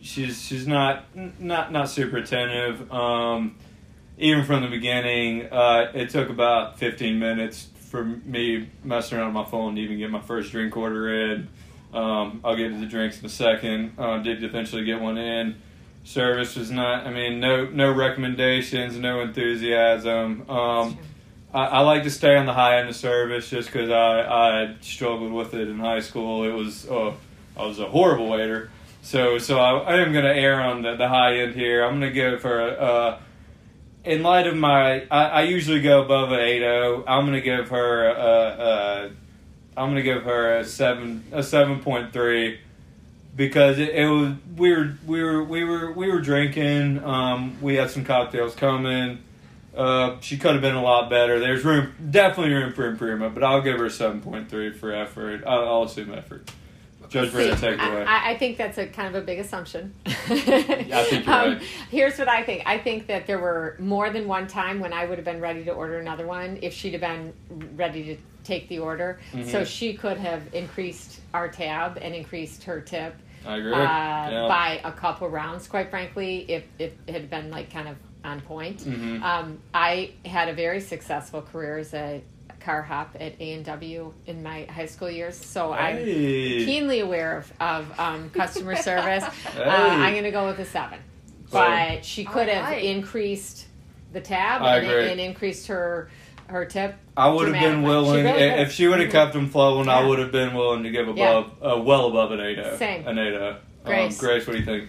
[0.00, 1.04] she's she's not
[1.40, 2.92] not not super attentive.
[2.92, 3.56] Um,
[4.18, 9.44] even from the beginning, uh, it took about 15 minutes for me messing around with
[9.44, 11.48] my phone to even get my first drink order in.
[11.92, 13.94] Um, I'll get to the drinks in a second.
[13.96, 15.56] Uh, did eventually get one in.
[16.02, 17.06] Service was not.
[17.06, 20.44] I mean, no no recommendations, no enthusiasm.
[21.54, 24.74] I, I like to stay on the high end of service just because I, I
[24.80, 26.44] struggled with it in high school.
[26.44, 27.16] It was oh,
[27.56, 28.70] I was a horrible waiter.
[29.02, 31.84] So so I, I am going to err on the, the high end here.
[31.84, 32.72] I'm going to give her a.
[32.72, 33.20] Uh,
[34.04, 37.04] in light of my, I, I usually go above an 8.0.
[37.06, 39.10] I'm gonna give her a, a
[39.76, 42.60] I'm gonna give her a seven, a seven point three,
[43.34, 47.02] because it, it, was we were we were we were we were drinking.
[47.02, 49.20] Um, we had some cocktails coming.
[49.76, 51.40] Uh, she could have been a lot better.
[51.40, 55.42] There's room, definitely room for improvement, but I'll give her seven point three for effort.
[55.46, 56.50] I'll, I'll assume effort.
[57.08, 58.04] Judge Brennan, take it away.
[58.04, 59.94] I, I, think that's a kind of a big assumption.
[60.06, 61.62] I think you're um, right.
[61.90, 62.62] Here's what I think.
[62.66, 65.64] I think that there were more than one time when I would have been ready
[65.64, 67.32] to order another one if she'd have been
[67.76, 69.20] ready to take the order.
[69.32, 69.48] Mm-hmm.
[69.48, 73.14] So she could have increased our tab and increased her tip
[73.46, 73.72] I agree.
[73.72, 74.48] uh, yeah.
[74.48, 75.68] by a couple rounds.
[75.68, 78.78] Quite frankly, if, if it had been like kind of on point.
[78.78, 79.22] Mhm.
[79.22, 82.22] Um, I had a very successful career as a
[82.60, 87.36] car hop at A and W in my high school years, so I'm keenly aware
[87.38, 89.24] of, of um, customer service.
[89.24, 89.62] Hey.
[89.62, 90.98] Uh, I'm going to go with a seven,
[91.52, 92.84] but she could have Alright.
[92.84, 93.66] increased
[94.14, 96.08] the tab and, and increased her
[96.46, 96.94] her tip.
[97.16, 99.88] I would have been willing She really if she would have kept them flowing.
[99.88, 101.38] I would have been willing to give Yeah.
[101.38, 102.76] above, uh, well above an eight oh.
[102.76, 103.06] Same.
[103.06, 103.50] An eight oh.
[103.50, 104.18] Um, Grace.
[104.18, 104.88] Grace, what do you think?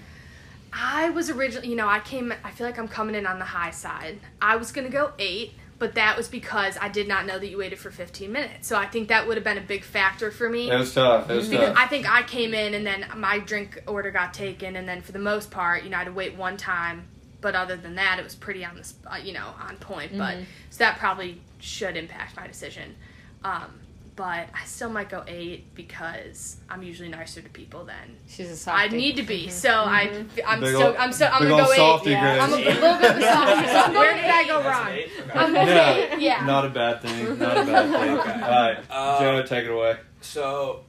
[0.77, 2.33] I was originally, you know, I came.
[2.43, 4.19] I feel like I'm coming in on the high side.
[4.41, 7.57] I was gonna go eight, but that was because I did not know that you
[7.57, 8.67] waited for 15 minutes.
[8.67, 10.69] So I think that would have been a big factor for me.
[10.69, 11.29] It was tough.
[11.29, 11.77] It was Because tough.
[11.77, 15.13] I think I came in and then my drink order got taken, and then for
[15.13, 17.07] the most part, you know, I had to wait one time.
[17.39, 20.17] But other than that, it was pretty on the, uh, you know, on point.
[20.17, 20.37] But
[20.71, 22.95] so that probably should impact my decision.
[23.43, 23.81] Um,
[24.15, 28.55] but I still might go eight because I'm usually nicer to people than She's a
[28.55, 28.83] softie.
[28.83, 29.49] I need to be.
[29.49, 32.09] So I, I'm Big so ol- I'm so I'm gonna go eight.
[32.11, 32.39] Yeah.
[32.41, 32.65] I'm a Grace.
[32.79, 33.67] little bit of a softie.
[33.67, 34.87] So I'm Where going did I go wrong?
[34.89, 35.09] eight?
[35.29, 36.07] Okay.
[36.09, 36.17] Yeah.
[36.39, 36.45] Yeah.
[36.45, 37.39] Not a bad thing.
[37.39, 38.17] Not a bad thing.
[38.19, 38.31] Okay.
[38.31, 39.97] All right, Uh, Joe, take it away.
[40.21, 40.83] So,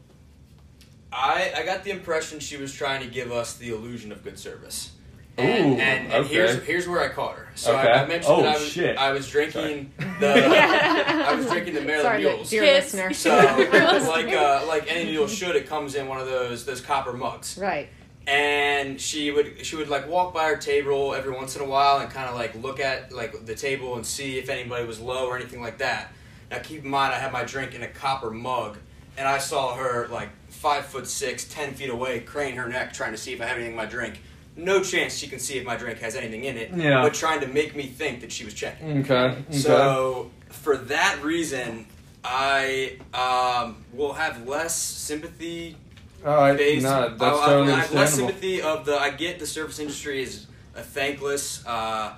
[1.12, 4.38] I I got the impression she was trying to give us the illusion of good
[4.38, 4.92] service.
[5.38, 6.34] And, Ooh, and, and okay.
[6.34, 7.48] here's here's where I caught her.
[7.56, 7.90] So Okay.
[7.90, 8.96] I, I mentioned Oh, that I was shit.
[8.96, 12.48] I was drinking the I was drinking the Maryland Sorry, Mules.
[12.50, 12.94] dear Kiss.
[12.94, 13.12] listener.
[13.12, 13.30] So
[14.08, 17.58] like uh, like any mule should, it comes in one of those those copper mugs.
[17.58, 17.88] right.
[18.26, 21.98] and she would she would like walk by our table every once in a while
[21.98, 25.26] and kind of like look at like the table and see if anybody was low
[25.28, 26.12] or anything like that.
[26.50, 28.78] Now keep in mind I had my drink in a copper mug
[29.18, 33.12] and I saw her like five foot six, ten feet away, crane her neck trying
[33.12, 34.22] to see if I have anything in my drink.
[34.56, 37.02] No chance she can see if my drink has anything in it, Yeah.
[37.02, 39.00] but trying to make me think that she was checking.
[39.00, 39.14] Okay.
[39.14, 39.44] okay.
[39.50, 41.86] So for that reason,
[42.24, 45.76] I um, will have less sympathy
[46.24, 46.56] All right.
[46.56, 46.84] based.
[46.84, 48.98] No, that's I, I, totally I have less sympathy of the.
[48.98, 52.16] I get the service industry is a thankless, uh,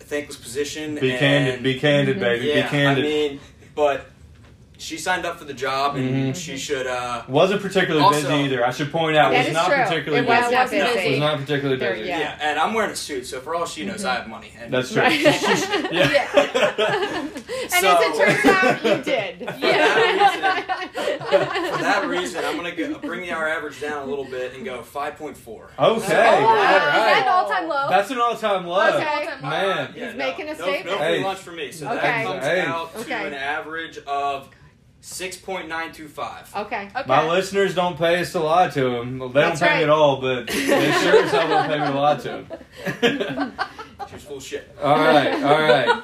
[0.00, 0.96] a thankless position.
[0.96, 1.62] Be and, candid.
[1.62, 2.46] Be candid, baby.
[2.46, 3.04] Yeah, be candid.
[3.04, 3.40] I mean,
[3.74, 4.09] but
[4.80, 6.36] she signed up for the job, and Mhm.
[6.36, 6.86] she should.
[6.86, 8.66] Uh, Wasn't particularly Also- busy either.
[8.66, 9.76] I should point out, That was not true.
[9.76, 10.54] particularly It was busy.
[10.54, 10.94] not busy.
[10.94, 11.10] busy.
[11.10, 12.08] was not particularly There- busy.
[12.08, 12.18] yeah.
[12.18, 12.36] yeah.
[12.40, 14.52] and I'm wearing a suit, so for all she knows, I have money.
[14.60, 15.02] And That's true.
[15.02, 15.20] Right.
[15.92, 16.26] yeah.
[17.72, 19.40] And So- as it turns out, you did.
[19.60, 20.56] Yeah.
[21.76, 24.82] For that reason, I'm gonna go, bring our average down a little bit and go
[24.82, 25.36] 5.4.
[25.36, 25.74] Okay.
[25.78, 27.86] Oh, all Is that an all-time low?
[27.90, 28.80] That's an all-time low.
[28.96, 29.06] Okay.
[29.06, 29.48] All-time low.
[29.50, 29.92] Man.
[29.94, 30.86] He's making a no, statement.
[30.86, 31.24] No free Hey.
[31.24, 31.96] lunch for me, so Okay.
[32.00, 32.60] that comes Hey.
[32.62, 33.26] out to Okay.
[33.26, 34.48] an average of
[35.02, 36.56] 6.925.
[36.66, 36.90] Okay.
[36.94, 37.04] Okay.
[37.06, 39.18] My listeners don't pay us to lie to them.
[39.18, 39.76] They don't pay right.
[39.78, 42.46] me at all, but they sure as hell don't pay me to lie to
[43.00, 43.52] them.
[44.08, 44.76] She was full shit.
[44.82, 46.02] all right, all right.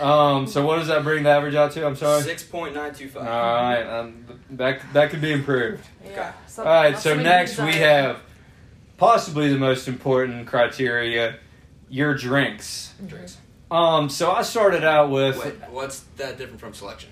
[0.00, 1.86] Um, so what does that bring the average out to?
[1.86, 2.22] I'm sorry.
[2.22, 3.16] 6.925.
[3.16, 5.86] All right, um, that that could be improved.
[6.04, 6.32] Yeah.
[6.58, 8.20] All right, so next we have
[8.96, 11.36] possibly the most important criteria:
[11.88, 12.94] your drinks.
[13.06, 13.38] Drinks.
[13.70, 17.10] Um, so I started out with Wait, what's that different from selection?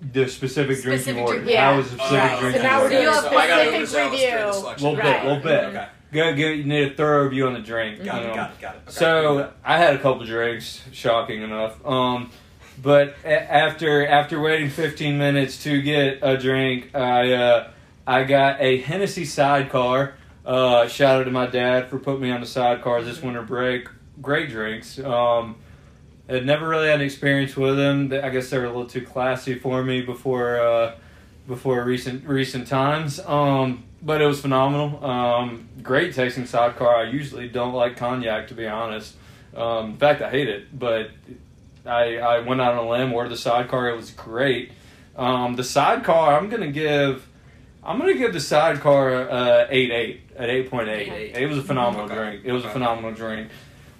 [0.00, 1.38] The specific drinking Specific order.
[1.40, 1.70] drink- yeah.
[1.70, 2.30] How was the specific Right.
[2.36, 3.00] So drinking now we're order?
[3.02, 4.18] doing So I gotta specific oversell a review.
[4.28, 4.88] straight selection.
[4.88, 5.24] Little bit, Right.
[5.26, 5.64] little bit.
[5.64, 5.86] Okay.
[6.12, 8.02] go give you need a thorough review on the drink.
[8.04, 8.32] Got you know.
[8.32, 8.36] it.
[8.36, 8.60] Got it.
[8.60, 8.78] Got it.
[8.86, 8.90] Okay.
[8.92, 11.84] So I had a couple drinks, shocking enough.
[11.86, 12.30] Um,
[12.82, 17.68] but after after waiting 15 minutes to get a drink, I uh,
[18.06, 20.14] I got a Hennessy sidecar.
[20.44, 23.86] Uh, shout out to my dad for putting me on the sidecars this winter break.
[24.20, 24.98] Great drinks.
[24.98, 25.56] Um,
[26.34, 28.12] had never really had an experience with them.
[28.12, 30.94] I guess they were a little too classy for me before uh,
[31.48, 33.20] before recent recent times.
[33.20, 35.04] Um, but it was phenomenal.
[35.04, 36.96] Um, great tasting sidecar.
[36.96, 39.14] I usually don't like cognac to be honest.
[39.54, 40.78] Um, in fact, I hate it.
[40.78, 41.10] But
[41.84, 43.88] I I went out on a limb, ordered the sidecar.
[43.90, 44.72] It was great.
[45.16, 47.26] Um, the sidecar, I'm gonna give.
[47.82, 51.34] I'm gonna give the sidecar uh, eight eight at eight point eight.
[51.34, 52.14] It was a phenomenal Okay.
[52.14, 52.42] drink.
[52.44, 53.48] It was a phenomenal drink.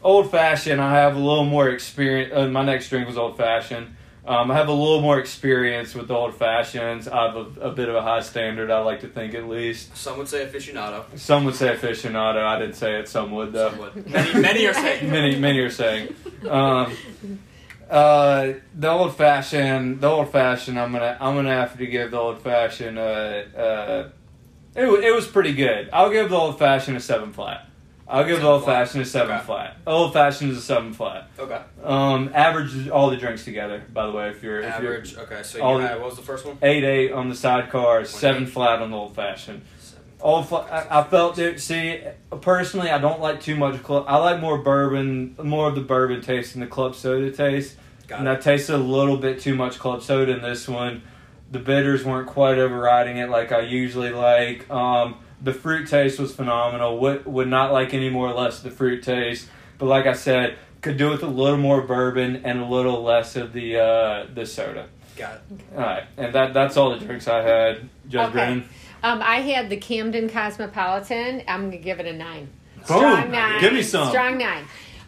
[0.03, 0.81] Old fashioned.
[0.81, 2.33] I have a little more experience.
[2.35, 3.97] Uh, my next drink was old fashioned.
[4.27, 7.09] Um, I have a little more experience with the old fashions.
[7.09, 8.71] I have a, a bit of a high standard.
[8.71, 9.97] I like to think at least.
[9.97, 11.19] Some would say aficionado.
[11.19, 12.43] Some would say aficionado.
[12.43, 13.09] I didn't say it.
[13.09, 13.71] Some would though.
[13.71, 14.11] Some would.
[14.11, 15.11] Many, many are saying.
[15.11, 16.15] many many are saying.
[16.49, 16.97] Um,
[17.91, 20.79] uh, the old fashioned, the old fashioned.
[20.79, 22.99] I'm gonna I'm gonna have to give the old fashioned.
[22.99, 24.11] Uh, uh,
[24.77, 25.89] it it was pretty good.
[25.93, 27.70] I'll give the old fashioned a seven flat.
[28.11, 29.45] I'll give the old fashioned a seven Okay.
[29.45, 29.77] flat.
[29.87, 31.29] Old fashioned is a seven flat.
[31.39, 31.61] Okay.
[31.85, 33.83] Um, average all the drinks together.
[33.93, 35.17] By the way, if you're if Average.
[35.17, 35.43] Okay.
[35.43, 36.59] So all you the- had, what was the first one?
[36.63, 39.63] eight eight on the sidecar, seven flat on the old fashioned.
[39.79, 40.05] Seven.
[40.21, 41.61] Old, Fa- I, I felt it.
[41.61, 42.01] See,
[42.41, 44.05] personally, I don't like too much club.
[44.09, 47.77] I like more bourbon, more of the bourbon taste than the club soda taste.
[48.09, 48.33] Got and it.
[48.33, 51.03] I tasted a little bit too much club soda in this one.
[51.53, 54.69] The bitters weren't quite overriding it like I usually like.
[54.71, 56.99] Um, the fruit taste was phenomenal.
[56.99, 59.49] Would would not like any more or less the fruit taste.
[59.79, 63.37] But like I said, could do with a little more bourbon and a little less
[63.37, 64.89] of the uh, the soda.
[65.17, 65.43] Got it.
[65.75, 67.89] All right, and that that's all the drinks I had.
[68.09, 68.33] Judge Okay.
[68.33, 68.69] Brennan.
[69.03, 71.43] Um, I had the Camden Cosmopolitan.
[71.49, 72.49] I'm gonna give it a nine.
[72.77, 72.85] Boom.
[72.85, 73.61] Strong nine.
[73.61, 74.09] Give me some.
[74.09, 74.65] Strong nine.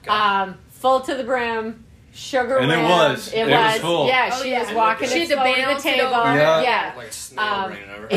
[0.09, 1.85] Um, full to the brim.
[2.15, 3.29] Sugar And it was.
[3.33, 3.73] It, It was.
[3.73, 4.07] was full.
[4.07, 4.61] Yeah, Oh, she yeah.
[4.65, 6.11] was walking She it had to slow the table.
[6.11, 6.63] Yeah.
[6.63, 6.93] yeah.
[6.95, 8.09] Like a snail Um, over.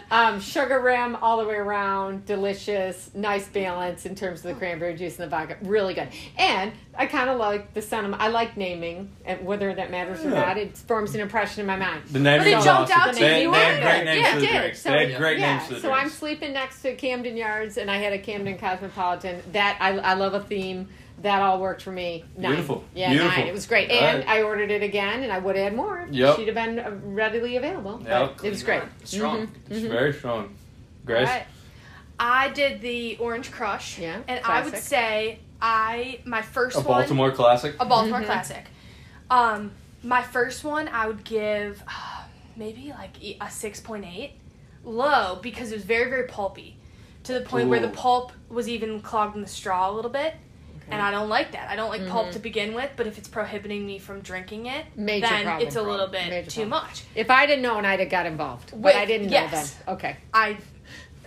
[0.10, 4.94] um, sugar rim all the way around, delicious, nice balance in terms of the cranberry
[4.96, 6.08] juice and the vodka, really good.
[6.38, 8.22] And I kind of like the sentiment.
[8.22, 11.76] I like naming, and whether that matters or not, it forms an impression in my
[11.76, 12.04] mind.
[12.10, 13.08] The name But it was jumped awesome.
[13.10, 13.52] out to they, you.
[13.52, 14.80] they had great names Yeah, for the drinks.
[14.82, 17.76] So, they had great yeah, names for the so I'm sleeping next to Camden Yards,
[17.76, 19.42] and I had a Camden Cosmopolitan.
[19.52, 20.88] That I, I love a theme.
[21.22, 22.24] That all worked for me.
[22.36, 22.52] Nine.
[22.52, 22.84] Beautiful.
[22.94, 23.38] Yeah, Beautiful.
[23.38, 23.46] nine.
[23.48, 24.28] It was great, All and right.
[24.38, 26.02] I ordered it again, and I would add more.
[26.08, 26.36] if Yep.
[26.36, 28.00] She'd have been uh, readily available.
[28.06, 28.44] Yep.
[28.44, 28.82] It was great.
[29.04, 29.46] Strong.
[29.46, 29.88] Mhm, It's mhm.
[29.90, 30.54] very strong.
[31.04, 31.26] Grace?
[31.28, 31.46] Alright.
[32.20, 33.98] I did the Orange Crush.
[33.98, 37.74] Yeah, And I would say I my first A one Baltimore classic.
[37.80, 38.26] a Baltimore Mhm.
[38.26, 38.64] classic.
[39.30, 42.22] Um, my first one I would give uh,
[42.56, 44.32] maybe like a 6.8.
[44.84, 46.76] low because it was very very pulpy,
[47.24, 50.34] to the point where the pulp was even clogged in the straw a little bit.
[50.90, 51.68] And I don't like that.
[51.68, 52.32] I don't like pulp Mhm.
[52.32, 55.66] to begin with, but if it's prohibiting me from drinking it, Major then problem.
[55.66, 56.88] it's a little bit Major too problem.
[56.88, 57.02] much.
[57.14, 58.70] If I'd have known, I'd have got involved.
[58.70, 59.52] But With- I didn't yes.
[59.52, 59.94] know then.
[59.96, 60.16] Okay.
[60.32, 60.56] I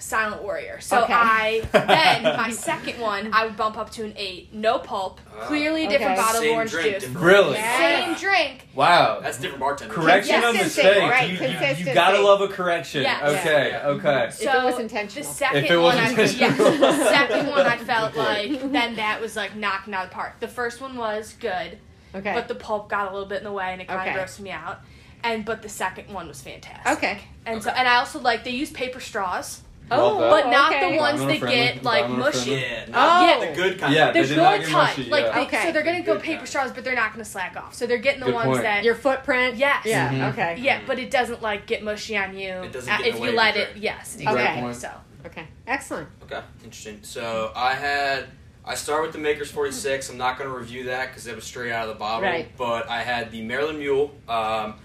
[0.02, 0.80] silent warrior.
[0.82, 1.14] So Okay.
[1.14, 4.54] I then my second one I would bump up to an eight.
[4.54, 5.22] No pulp.
[5.34, 5.46] Ah.
[5.46, 5.98] Clearly a Okay.
[5.98, 7.04] different bottle of orange drink, juice.
[7.04, 7.54] different- Really?
[7.56, 8.06] Yeah.
[8.06, 8.68] Same drink.
[8.74, 9.20] Wow.
[9.22, 9.94] That's different bartender.
[9.94, 11.10] Correction of Consistency, mistake.
[11.12, 11.94] right, You, you, you consistency.
[11.94, 13.04] gotta love a correction.
[13.04, 13.24] Yes.
[13.46, 13.88] Okay, Yeah.
[13.88, 14.26] okay.
[14.30, 15.24] If it was intentional.
[15.24, 16.72] The second If it was one, I, intentional.
[16.74, 20.16] yeah, the second one I felt like then that was like knocking out of the
[20.16, 20.40] park.
[20.40, 21.78] The first one was good,
[22.16, 22.34] Okay.
[22.34, 24.20] but the pulp got a little bit in the way and it kind Okay.
[24.20, 24.82] of grossed me out.
[25.24, 26.92] And but the second one was fantastic.
[26.98, 27.20] okay.
[27.46, 30.92] And so and I also like they use paper straws, Love Oh, but not okay.
[30.94, 32.40] the ones that friendly, get like mushy.
[32.58, 32.62] friendly.
[32.62, 32.86] Yeah.
[32.88, 32.92] Oh.
[32.92, 33.94] Not the good kind.
[33.94, 35.36] Yeah, Of they They're not good get mushy, Like yeah.
[35.36, 35.64] they, Okay.
[35.66, 36.48] so they're gonna go Good paper kind.
[36.50, 37.74] straws, but they're not gonna slack off.
[37.74, 38.64] So they're getting the Good ones point.
[38.64, 39.58] that Your footprint?
[39.58, 39.86] Yes.
[39.86, 40.32] Yeah, Mhm.
[40.34, 40.56] okay.
[40.60, 43.22] yeah, but it doesn't like get mushy on you It doesn't uh, get in if
[43.22, 43.76] you let it.
[43.76, 44.30] Yes, Okay.
[44.30, 44.62] exactly.
[44.62, 44.76] point.
[44.78, 44.92] So
[45.26, 45.48] Okay.
[45.68, 46.08] Excellent.
[46.24, 47.00] Okay, interesting.
[47.04, 48.26] So I had
[48.64, 50.10] I start with the Maker's 46.
[50.10, 52.22] I'm not going to review that because it was straight out of the bottle.
[52.30, 52.56] Right.
[52.58, 54.76] But I had the Maryland Mule, um,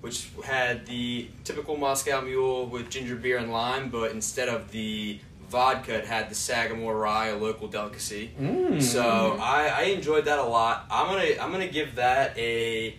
[0.00, 5.18] which had the typical Moscow Mule with ginger beer and lime, but instead of the
[5.48, 8.30] vodka, it had the Sagamore Rye, a local delicacy.
[8.40, 8.82] Mm.
[8.82, 10.86] So I, I enjoyed that a lot.
[10.90, 12.94] I'm gonna I'm gonna give that a.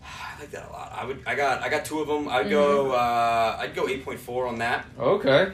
[0.02, 0.92] I like that a lot.
[0.94, 2.28] I would I got I got two of them.
[2.28, 4.86] I'd go uh, I'd go 8.4 on that.
[4.98, 5.52] Okay.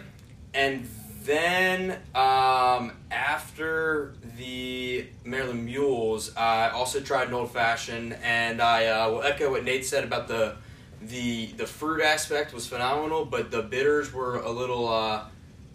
[0.55, 0.89] And
[1.29, 9.11] then um, after the Maryland Mules, I also tried an old fashioned, and I uh,
[9.11, 10.57] will echo what Nate said about the
[11.03, 14.89] the the fruit aspect was phenomenal, but the bitters were a little.
[14.89, 15.25] Uh,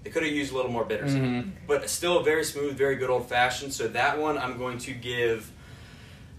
[0.03, 1.51] they could have used a little more bitters, Mhm.
[1.67, 3.71] but still very smooth, very good old fashioned.
[3.73, 5.49] So that one I'm going to give.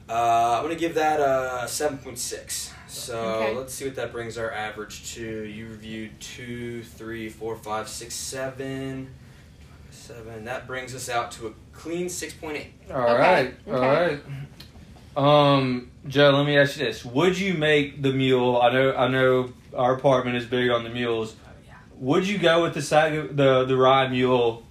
[0.09, 2.74] Uh, I'm gonna give that a seven point six.
[2.95, 3.55] So Okay.
[3.57, 5.21] let's see what that brings our average to.
[5.45, 9.13] You reviewed two, three, four, five, six, seven,
[9.91, 10.45] seven.
[10.45, 12.73] That brings us out to a clean six point eight.
[12.93, 14.19] All Okay, right, okay.
[15.17, 15.17] right.
[15.17, 18.61] Um, Joe, let me ask you this: Would you make the mule?
[18.63, 21.35] I know, I know, our apartment is big on the mules.
[21.99, 24.65] Would you go with the sag, the the rye mule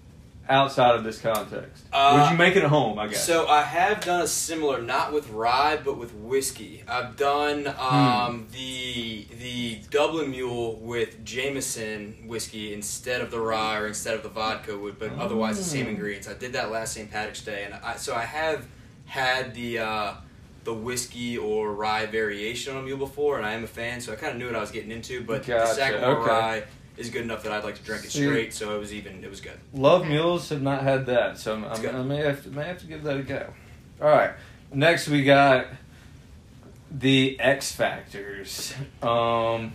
[0.49, 1.85] outside of this context?
[1.93, 2.99] Uh, Would you make it at home?
[2.99, 3.25] I guess.
[3.25, 6.83] So I have done a similar, not with rye, but with whiskey.
[6.87, 7.95] I've done Hmm.
[7.95, 14.23] um, the the Dublin Mule with Jameson whiskey instead of the rye or instead of
[14.23, 15.85] the vodka, but otherwise the Hmm.
[15.85, 16.27] same ingredients.
[16.27, 17.09] I did that last St.
[17.11, 18.65] Patrick's Day, and I, so I have
[19.05, 20.13] had the uh,
[20.63, 24.13] the whiskey or rye variation on a mule before, and I am a fan, so
[24.13, 25.21] I kind of knew what I was getting into.
[25.23, 26.29] But the Gotcha, Sagamore okay.
[26.29, 26.63] rye
[26.97, 29.23] is good enough that I'd like to drink it See- straight, so it was even.
[29.23, 29.59] It was good.
[29.73, 31.95] Love mules have not had that, so I'm, I'm.
[31.95, 33.51] I may have to may have to give that a go.
[34.01, 34.31] All right,
[34.71, 35.67] next we got
[36.91, 38.73] the X Factors.
[39.01, 39.73] Um,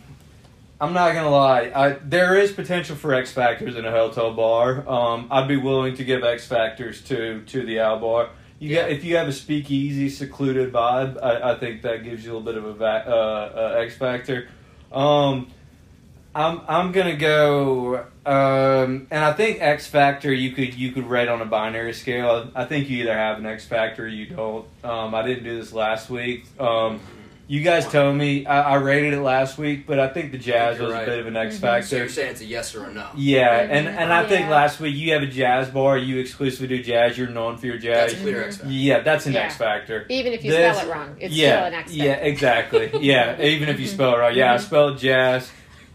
[0.80, 4.88] I'm not gonna lie, I, there is potential for X Factors in a hotel bar.
[4.88, 8.30] Um, I'd be willing to give X Factors to to the Owl Bar.
[8.60, 8.82] You Yeah.
[8.82, 12.36] got if you have a speakeasy, secluded vibe, I, I think that gives you a
[12.36, 13.10] little bit of a va- uh,
[13.76, 14.48] uh, X Factor.
[14.92, 15.50] Um,
[16.38, 21.28] I'm I'm gonna go, um, and I think X Factor you could you could rate
[21.28, 22.48] on a binary scale.
[22.54, 24.64] I think you either have an X Factor or you don't.
[24.84, 26.44] Um, I didn't do this last week.
[26.60, 27.00] Um,
[27.48, 30.76] you guys told me I, I rated it last week, but I think the Jazz
[30.78, 31.02] you're was right.
[31.08, 31.58] a bit of an X Mhm.
[31.58, 31.96] So Factor.
[31.96, 33.08] you're saying it's a yes or a no?
[33.16, 33.70] Yeah, Mhm.
[33.70, 35.98] and and I think last week you have a jazz bar.
[35.98, 37.18] You exclusively do jazz.
[37.18, 38.12] You're known for your jazz.
[38.12, 38.70] That's a clear X factor.
[38.72, 39.40] Yeah, that's an Yeah.
[39.40, 40.06] X Factor.
[40.08, 42.04] Even if you This- spell it wrong, it's yeah, still an X Factor.
[42.04, 42.90] yeah, exactly.
[43.00, 44.36] Yeah, even if you spell it right.
[44.36, 44.60] Yeah, I Mhm.
[44.60, 45.50] spelled jazz,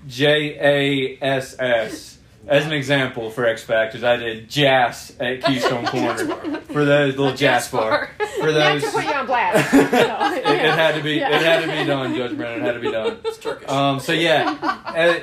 [0.08, 2.10] J A S S.
[2.46, 6.18] As an example for X Factors, I did jazz at Keystone Corner
[6.64, 8.12] for those little jazz jazz bar.
[8.20, 8.28] bar.
[8.38, 9.74] For Not those, to put you on blast.
[9.74, 10.76] it, So, it yeah.
[10.76, 11.14] had to be.
[11.14, 11.30] Yeah.
[11.38, 12.62] It had to be done, Judge Brennan.
[12.64, 13.20] It had to be done.
[13.24, 13.70] It's Turkish.
[13.70, 15.22] Um, so yeah, eh,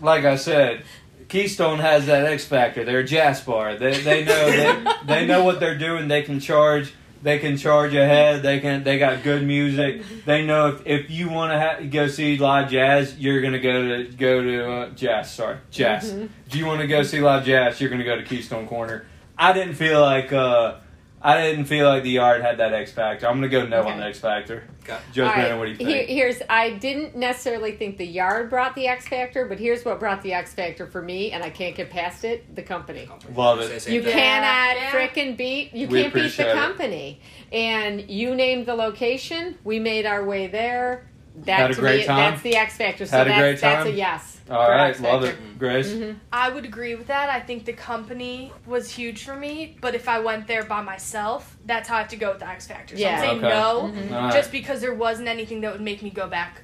[0.00, 0.84] like I said,
[1.28, 2.82] Keystone has that X factor.
[2.82, 3.74] They're a jazz bar.
[3.76, 6.08] They they know they, they know what they're doing.
[6.08, 6.94] They can charge.
[7.22, 8.42] They can charge ahead.
[8.42, 8.84] They can.
[8.84, 10.02] They got good music.
[10.24, 13.88] They know if, if you want to ha- go see live jazz, you're gonna go
[13.88, 15.32] to go to uh, jazz.
[15.32, 16.12] Sorry, jazz.
[16.12, 16.28] Mhm.
[16.46, 19.04] If you want to go see live jazz, you're gonna go to Keystone Corner.
[19.36, 20.76] I didn't feel like uh,
[21.20, 23.26] I didn't feel like the yard had that X factor.
[23.26, 24.64] I'm gonna go no on the X factor.
[24.84, 24.96] Okay.
[25.12, 25.88] Judge All right, Brennan, what do you think?
[25.88, 29.98] Here, here's I didn't necessarily think the yard brought the X factor, but here's what
[29.98, 33.08] brought the X factor for me, and I can't get past it: the company.
[33.34, 33.66] Love it.
[33.68, 34.12] Say the same You thing.
[34.12, 34.92] cannot Yeah.
[34.92, 35.74] frickin' beat.
[35.74, 36.54] You We can't beat appreciate the it.
[36.54, 37.20] company.
[37.52, 39.58] And you named the location.
[39.64, 41.08] We made our way there.
[41.44, 42.16] That Had a to great me, time?
[42.32, 43.06] that's the X factor.
[43.06, 44.37] So Had a that's, great that's a yes.
[44.50, 45.42] All for right, love it, Factor.
[45.58, 45.88] Grace.
[45.90, 46.16] Mhm.
[46.32, 47.28] I would agree with that.
[47.28, 51.56] I think the company was huge for me, but if I went there by myself,
[51.66, 52.96] that's how I have to go with the X Factor.
[52.96, 53.14] So Yeah.
[53.14, 53.48] I'm saying Okay.
[53.48, 54.12] no, Mhm.
[54.12, 54.32] All right.
[54.32, 56.62] just because there wasn't anything that would make me go back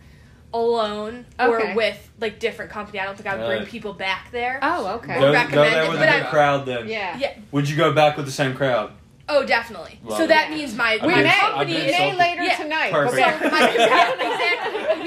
[0.53, 3.01] alone or with like different company.
[3.01, 4.61] I don't think I would bring people back there.
[4.63, 5.17] Oh, okay.
[5.17, 6.89] Or Go, go recommend there it, with but a I- good crowd then.
[6.89, 7.17] Yeah.
[7.19, 7.33] Yeah.
[7.51, 8.93] Would you go back with the same crowd?
[9.27, 9.99] Oh, definitely.
[10.05, 10.29] Love so it.
[10.29, 11.31] that means my, I've We my been- may.
[11.41, 12.57] Company been is may later Yeah.
[12.57, 12.93] tonight.
[12.93, 13.43] Perfect.
[13.43, 14.27] So my, yeah, exactly.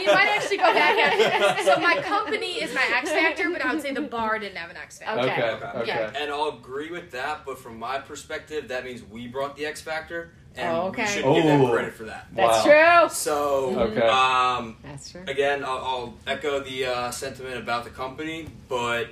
[0.08, 1.14] We might actually go back at
[1.60, 1.66] it.
[1.68, 4.70] So my company is my X factor, but I would say the bar didn't have
[4.70, 5.22] an X factor.
[5.22, 5.32] Okay.
[5.34, 5.52] Okay.
[5.66, 5.78] Okay.
[5.80, 5.88] Okay.
[5.88, 6.12] Yeah.
[6.18, 9.82] And I'll agree with that, but from my perspective, that means we brought the X
[9.82, 11.04] Factor, and Oh, okay.
[11.04, 12.28] we should give them credit for that.
[12.34, 13.02] That's Wow.
[13.02, 13.10] true.
[13.10, 14.08] So, Okay.
[14.08, 15.24] um, That's true.
[15.28, 19.08] again, I'll, I'll echo the uh, sentiment about the company, but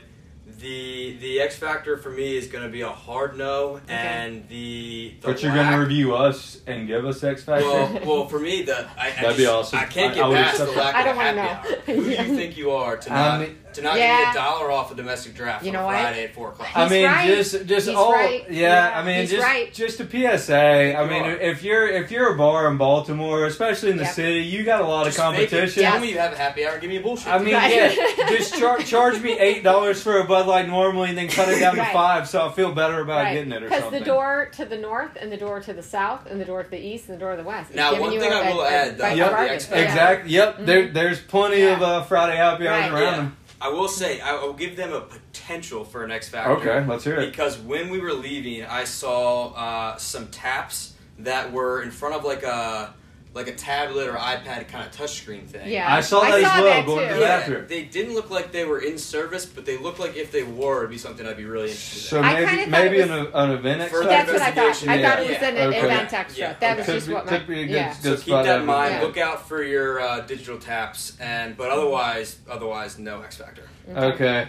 [0.60, 5.13] the the X Factor for me is going to be a hard no, and the,
[5.22, 7.65] the But you're going to review us and give us X Factor?
[7.65, 9.80] Well, well, for me, the I, I That'd just, be awesome.
[9.80, 11.76] I can't I- get I past the accept lack I don't a wanna happy know.
[11.76, 11.82] hour.
[11.98, 14.18] Who do you think you are to I not mean- um, to not Yeah.
[14.18, 16.02] give me a dollar off a domestic draft You on know a what?
[16.02, 16.70] Friday at four o'clock?
[16.76, 17.28] I mean, right.
[17.28, 18.44] just just He's all right.
[18.50, 18.92] yeah.
[18.92, 19.74] Yeah, I mean, he's just right.
[19.74, 20.56] just a PSA.
[20.98, 21.32] I You mean, are.
[21.38, 24.14] if you're if you're a bar in Baltimore, especially in the Yep.
[24.14, 25.84] city, you got a lot Just of competition.
[25.84, 27.28] Tell me you have a happy hour give me a bullshit.
[27.28, 27.74] I mean, Right.
[27.74, 31.50] yeah, just char- charge me eight dollars for a Bud Light normally, and then cut
[31.50, 31.94] it down to Right.
[31.94, 33.34] five, so I feel better about Right.
[33.34, 36.22] getting it or Because the door to the north and the door to the south
[36.30, 37.70] and the door to the east and the door to the west.
[37.72, 39.36] is Now, one you thing a- I will a- a- add, though, a about the
[39.36, 39.54] bargain.
[39.56, 39.82] X Factor.
[39.84, 39.90] Yeah.
[39.90, 40.32] Exactly.
[40.32, 40.58] Yep.
[40.60, 40.66] Mhm.
[40.66, 43.12] There, there's plenty of uh, Friday happy hours around Yeah.
[43.18, 43.38] them.
[43.65, 46.51] I will say I will give them a potential for an X Factor.
[46.58, 47.32] Okay, let's hear it.
[47.32, 52.23] Because when we were leaving, I saw uh, some taps that were in front of
[52.23, 52.94] like a
[53.36, 55.69] like a tablet or iPad kind of touchscreen thing.
[55.69, 55.94] Yeah.
[55.94, 57.13] I saw I that saw as well that going to too.
[57.15, 57.65] the Yeah, bathroom.
[57.67, 60.77] they didn't look like they were in service, but they looked like if they were,
[60.79, 62.23] it'd be something I'd be really interested So in.
[62.23, 64.33] I maybe kinda thought maybe it an, an event X Further That's Factor?
[64.33, 64.58] what I thought.
[64.58, 65.79] I investigation, thought it was an Okay.
[65.86, 66.40] event extra.
[66.48, 66.54] Yeah.
[66.62, 67.94] That was Could just be- what my could be a good- yeah.
[67.94, 68.94] So good keep spot that in to- mind.
[68.96, 69.02] Yeah.
[69.02, 73.63] Look out for your uh, digital taps, and but otherwise, otherwise, no X Factor.
[73.94, 74.48] Okay.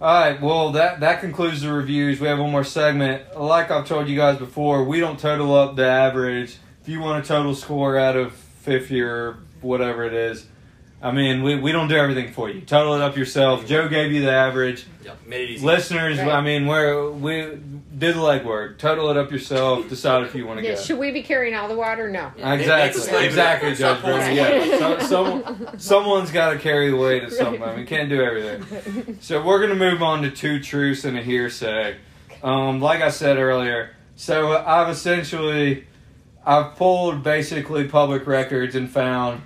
[0.00, 0.40] All right.
[0.42, 2.18] Well, that that concludes the reviews.
[2.20, 3.38] We have one more segment.
[3.40, 6.56] Like I've told you guys before, we don't total up the average
[6.86, 10.46] if you want a total score out of 50 or whatever it is,
[11.02, 12.60] I mean, we, we don't do everything for you.
[12.60, 13.66] Total it up yourself.
[13.66, 14.86] Joe gave you the average.
[15.04, 15.66] Yep, made it easy.
[15.66, 16.28] Listeners, Right.
[16.28, 17.40] I mean, we're, we
[17.98, 18.78] do the legwork.
[18.78, 19.88] Total it up yourself.
[19.88, 20.80] Decide if you want to Yeah, go.
[20.80, 22.08] should we be carrying all the water?
[22.08, 22.30] No.
[22.38, 23.68] Yeah, Exactly, a slave to exactly.
[23.74, 24.36] Judge Stop Brady.
[24.36, 27.60] Yeah, so, someone, someone's got to carry the weight of something.
[27.64, 29.18] I mean, we can't do everything.
[29.20, 31.96] So we're gonna move on to two truths and a hearsay.
[32.44, 35.84] Um, like I said earlier, so I've essentially
[36.46, 39.42] I've pulled basically public records and found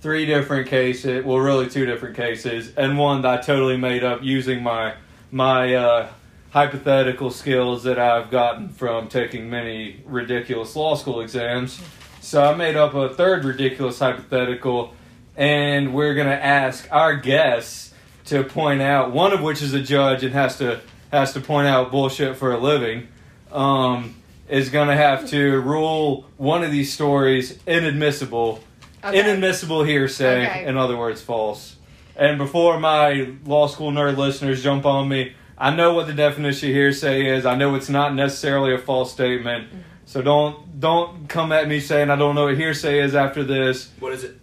[0.00, 1.24] three different cases.
[1.24, 4.94] Well, really two different cases, and one that I totally made up using my
[5.32, 6.08] my uh,
[6.50, 11.80] hypothetical skills that I've gotten from taking many ridiculous law school exams.
[12.20, 14.94] So I made up a third ridiculous hypothetical,
[15.36, 17.92] and we're gonna ask our guests
[18.26, 20.80] to point out one of which is a judge and has to
[21.10, 23.08] has to point out bullshit for a living.
[23.50, 24.14] Um,
[24.48, 28.60] is gonna have to rule one of these stories inadmissible,
[29.04, 29.20] Okay.
[29.20, 30.46] inadmissible hearsay.
[30.46, 30.66] Okay.
[30.66, 31.76] In other words, false.
[32.16, 36.68] And before my law school nerd listeners jump on me, I know what the definition
[36.70, 37.46] of hearsay is.
[37.46, 39.68] I know it's not necessarily a false statement.
[39.68, 39.78] Mm-hmm.
[40.06, 43.88] So don't don't come at me saying I don't know what hearsay is after this.
[44.00, 44.36] What is it?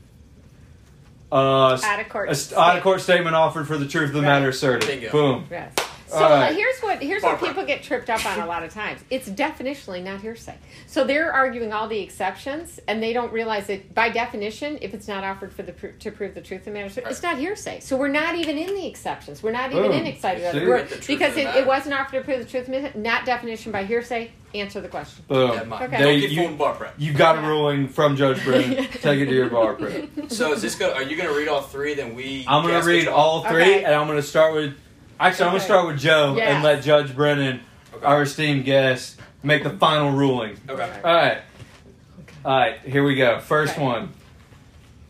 [1.31, 2.29] Uh, Out of court.
[2.29, 4.27] a st- out of court statement offered for the truth of the Right.
[4.39, 5.11] matter asserted.
[5.11, 5.45] Boom.
[5.49, 5.73] Yes.
[6.11, 6.51] So All right.
[6.51, 8.99] uh, here's what here's what people get tripped up on a lot of times.
[9.09, 10.57] It's definitionally not hearsay.
[10.85, 15.07] So they're arguing all the exceptions, and they don't realize that by definition, if it's
[15.07, 17.79] not offered for the pr- to prove the truth of the matter, it's not hearsay.
[17.79, 19.41] So we're not even in the exceptions.
[19.41, 19.91] We're not even Boom.
[19.93, 20.65] in excited See?
[20.65, 22.99] We're- because it, it wasn't offered to prove the truth of the matter.
[22.99, 24.31] Not definition by hearsay.
[24.53, 25.23] Answer the question.
[25.29, 25.51] Boom.
[25.53, 25.83] Yeah, mine.
[25.83, 25.91] Okay.
[25.97, 26.93] Don't They- get you- fooled bar prep.
[26.97, 28.75] You got a ruling from Judge Brennan.
[28.89, 30.09] Take it to your bar prep.
[30.29, 30.91] So is this go?
[30.91, 31.93] Are you gonna read all three?
[31.93, 32.43] Then we.
[32.49, 33.83] I'm gonna read all three, Okay.
[33.85, 34.73] and I'm gonna start with.
[35.21, 36.55] Actually, I'm gonna start with Joe Yeah.
[36.55, 37.59] and let Judge Brennan,
[37.93, 38.05] Okay.
[38.05, 40.57] our esteemed guest, make the final ruling.
[40.67, 40.89] Okay.
[41.03, 41.37] All right.
[42.43, 42.79] All right.
[42.83, 43.39] Here we go.
[43.39, 43.83] First Okay.
[43.83, 44.09] one.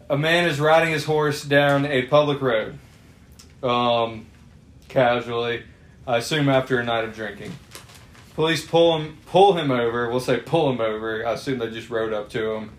[0.09, 2.77] A man is riding his horse down a public road.
[3.63, 4.25] Um,
[4.89, 5.63] casually,
[6.05, 7.53] I assume after a night of drinking.
[8.35, 10.09] Police pull him, pull him over.
[10.09, 11.25] We'll say pull him over.
[11.25, 12.71] I assume they just rode up to him,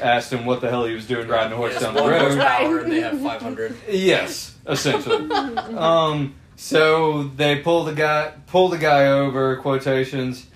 [0.00, 2.10] asked him what the hell he was doing riding a horse Yes, down the one
[2.12, 2.20] road.
[2.20, 3.74] horsepower and they have 500.
[3.88, 5.28] Yes, essentially.
[5.76, 9.56] um, so they pull the guy pull the guy over.
[9.56, 10.46] Quotations.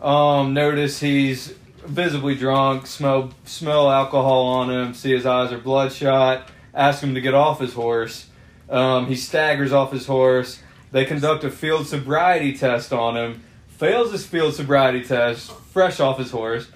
[0.00, 1.54] Um, notice he's
[1.84, 2.86] visibly drunk.
[2.86, 4.94] Smell smell alcohol on him.
[4.94, 6.48] See his eyes are bloodshot.
[6.74, 8.26] Ask him to get off his horse.
[8.68, 10.62] Um, he staggers off his horse.
[10.92, 13.42] They conduct a field sobriety test on him.
[13.68, 15.52] Fails his field sobriety test.
[15.52, 16.68] Fresh off his horse.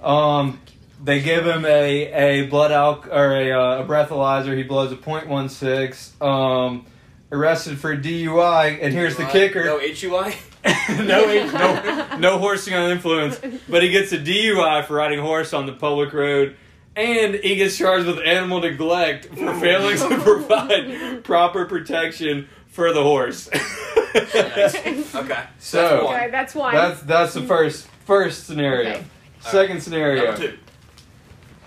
[0.00, 0.60] Um,
[1.02, 4.56] they give him a, a blood alc or a, uh, a breathalyzer.
[4.56, 6.22] He blows a .16.
[6.22, 6.86] Um,
[7.32, 10.34] arrested for DUI, and here's the kicker: No HUI.
[10.90, 13.40] no, no, no horsing on influence.
[13.68, 16.56] But he gets a DUI for riding a horse on the public road,
[16.94, 23.02] and he gets charged with animal neglect for failing to provide proper protection for the
[23.02, 23.50] horse.
[24.14, 25.14] Nice.
[25.14, 25.44] Okay.
[25.58, 26.14] So that's one.
[26.14, 26.74] Okay, that's one.
[26.74, 28.90] that's that's the first first scenario.
[28.90, 29.04] Okay.
[29.40, 30.26] Second scenario.
[30.26, 30.58] Number two.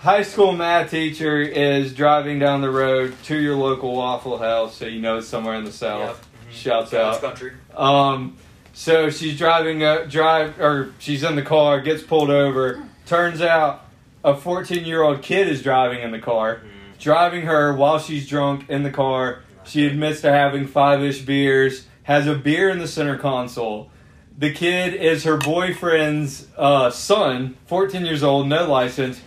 [0.06, 4.86] High school math teacher is driving down the road to your local Waffle House, so
[4.86, 6.24] you know it's somewhere in the south.
[6.46, 6.54] Yep.
[6.54, 7.20] Shouts Cross out.
[7.20, 7.52] country.
[7.74, 8.36] Um,
[8.72, 12.84] so she's driving, uh, drive, or she's in the car, gets pulled over.
[13.06, 13.84] Turns out
[14.22, 16.60] a 14 year old kid is driving in the car,
[17.00, 19.42] driving her while she's drunk in the car.
[19.64, 23.90] She admits to having five ish beers, has a beer in the center console.
[24.38, 29.20] The kid is her boyfriend's uh, son, 14 years old, no license.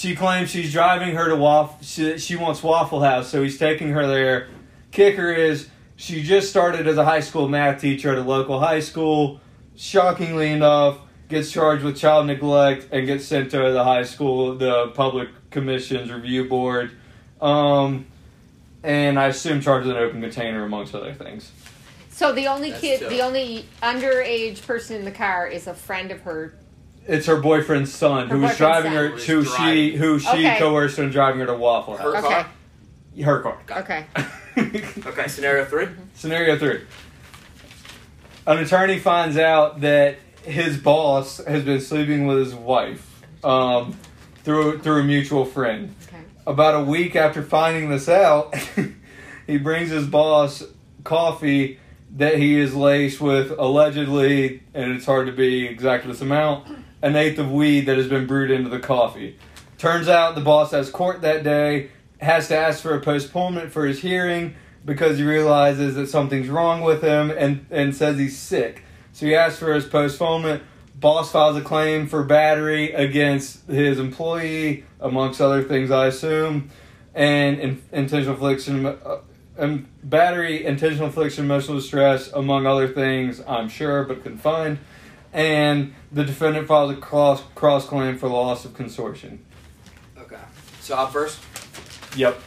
[0.00, 1.76] She claims she's driving her to Waffle.
[1.82, 4.48] She, she wants Waffle House, so he's taking her there.
[4.92, 8.80] Kicker is she just started as a high school math teacher at a local high
[8.80, 9.42] school.
[9.76, 14.86] Shockingly enough, gets charged with child neglect and gets sent to the high school, the
[14.94, 16.92] public commissions review board,
[17.42, 18.06] um,
[18.82, 21.52] and I assume charged with an open container amongst other things.
[22.08, 23.10] so the only That's kid, tough.
[23.10, 26.54] the only underage person in the car is a friend of her.
[27.06, 28.96] It's her boyfriend's son Her who was boyfriend's driving son.
[28.96, 29.98] her, Who was she driving.
[29.98, 30.56] who she Okay.
[30.58, 32.24] coerced into driving her to Waffle Her House.
[32.24, 32.34] Okay.
[32.34, 32.46] car.
[33.24, 33.58] Her car.
[33.78, 34.04] Okay.
[35.06, 35.26] Okay.
[35.28, 35.86] Scenario three.
[36.14, 36.80] Scenario three.
[38.46, 43.96] An attorney finds out that his boss has been sleeping with his wife um,
[44.44, 45.94] through through a mutual friend.
[46.08, 46.16] Okay.
[46.46, 48.54] About a week after finding this out,
[49.46, 50.62] he brings his boss
[51.04, 51.78] coffee
[52.16, 56.66] that he is laced with allegedly, and it's hard to be exactly this amount,
[57.02, 59.36] an eighth of weed that has been brewed into the coffee.
[59.78, 61.90] Turns out the boss has court that day,
[62.20, 66.82] has to ask for a postponement for his hearing because he realizes that something's wrong
[66.82, 68.84] with him and, and says he's sick.
[69.12, 70.62] So he asks for his postponement.
[70.94, 76.70] boss files a claim for battery against his employee, amongst other things, I assume,
[77.14, 79.20] and in, intentional infliction, uh,
[79.58, 84.78] um, battery, intentional infliction, emotional distress, among other things, I'm sure, but couldn't find.
[85.32, 89.38] And the defendant files a cross cross claim for loss of consortium.
[90.18, 90.36] Okay.
[90.80, 91.38] So I'm first.
[92.16, 92.40] Yep.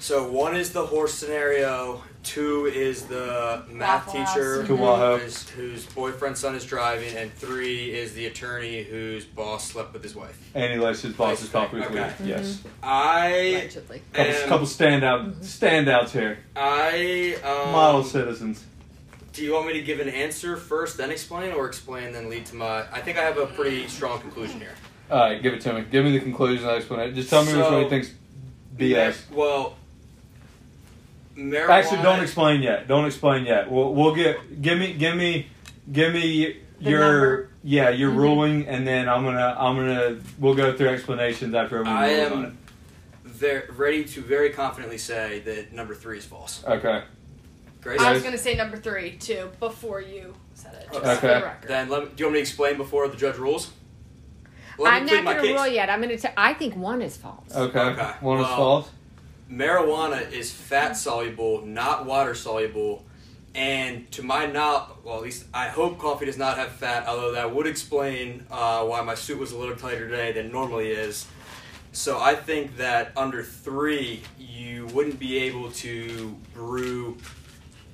[0.00, 2.02] So one is the horse scenario.
[2.24, 4.34] Two is the math Waffle House.
[4.34, 4.66] teacher mm-hmm.
[4.66, 5.16] To Wahoo.
[5.18, 10.02] whose, whose boyfriend's son is driving, and three is the attorney whose boss slept with
[10.02, 10.38] his wife.
[10.54, 12.12] And he lets his boss's coffee with Okay.
[12.20, 12.28] weed.
[12.28, 12.56] Yes.
[12.56, 12.68] Mm-hmm.
[12.82, 14.02] I Allegedly.
[14.12, 15.40] Couple, am- couple standout mm-hmm.
[15.42, 16.38] standouts here.
[16.56, 18.64] I um, Model citizens.
[19.34, 22.46] Do you want me to give an answer first, then explain, or explain then lead
[22.46, 22.82] to my?
[22.92, 24.74] I think I have a pretty strong conclusion here.
[25.10, 25.84] All right, give it to me.
[25.90, 26.68] Give me the conclusion.
[26.68, 27.14] I explain it.
[27.14, 28.12] Just tell me which one you think's
[28.76, 29.28] BS.
[29.32, 29.74] Well,
[31.36, 31.68] marijuana.
[31.68, 32.86] Actually, don't explain yet.
[32.86, 33.68] Don't explain yet.
[33.70, 34.62] We'll, we'll get.
[34.62, 34.92] Give me.
[34.94, 35.48] Give me.
[35.90, 37.00] Give me The your.
[37.00, 37.48] number?
[37.66, 38.16] Yeah, your Mhm.
[38.16, 39.56] ruling, and then I'm gonna.
[39.58, 40.18] I'm gonna.
[40.38, 42.58] We'll go through explanations after everyone I rules on am
[43.24, 46.62] ver- ready to very confidently say that number three is false.
[46.66, 47.02] Okay.
[47.84, 48.00] Grace.
[48.00, 50.88] I was gonna say number three too before you said it.
[50.92, 51.16] Just Okay.
[51.16, 51.68] for the record.
[51.68, 53.70] Then let me, do you want me to explain before the judge rules?
[54.78, 55.88] Let me I'm not my going to rule yet.
[55.90, 56.40] I'm going to.
[56.40, 57.54] I think one is false.
[57.54, 57.78] Okay.
[57.78, 58.90] Okay, One is false.
[59.50, 63.04] marijuana is fat soluble, not water soluble.
[63.54, 67.30] And to my knowledge, well, at least I hope coffee does not have fat, although
[67.32, 70.90] that would explain uh, why my suit was a little tighter today than it normally
[70.90, 71.26] is.
[71.92, 77.16] So I think that under three, you wouldn't be able to brew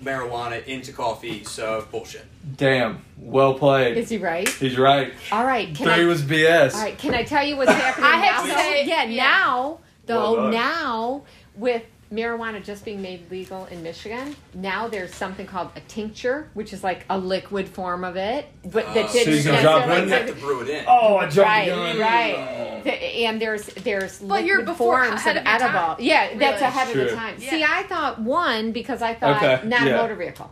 [0.02, 2.24] marijuana into coffee, so bullshit.
[2.56, 3.04] Damn.
[3.18, 3.96] Well played.
[3.96, 4.48] Is he right?
[4.48, 5.12] He's right.
[5.30, 5.66] All right.
[5.74, 6.74] Can Three I, was BS.
[6.74, 6.96] all right.
[6.98, 8.54] Can I tell you what's happening I have now?
[8.54, 9.22] to say- yeah, yeah.
[9.22, 11.22] Now, though, Well now
[11.54, 11.82] with
[12.12, 16.82] marijuana just being made legal in Michigan, now there's something called a tincture, which is
[16.82, 20.06] like a liquid form of it, but Uh, that so you didn't can drop necessarily-
[20.10, 20.84] You have to brew it in.
[20.88, 21.98] Oh, I jumped Right, gun.
[22.00, 22.80] right.
[22.84, 22.92] The-
[23.26, 25.72] and there's there's But you're liquid before- forms ahead of of your edible.
[25.94, 25.96] time.
[26.00, 26.64] Yeah, that's Really?
[26.64, 27.16] ahead of the Sure.
[27.16, 27.34] time.
[27.38, 27.50] Yeah.
[27.50, 29.94] See, I thought one because I thought Okay, not yeah.
[29.94, 30.50] a motor vehicle.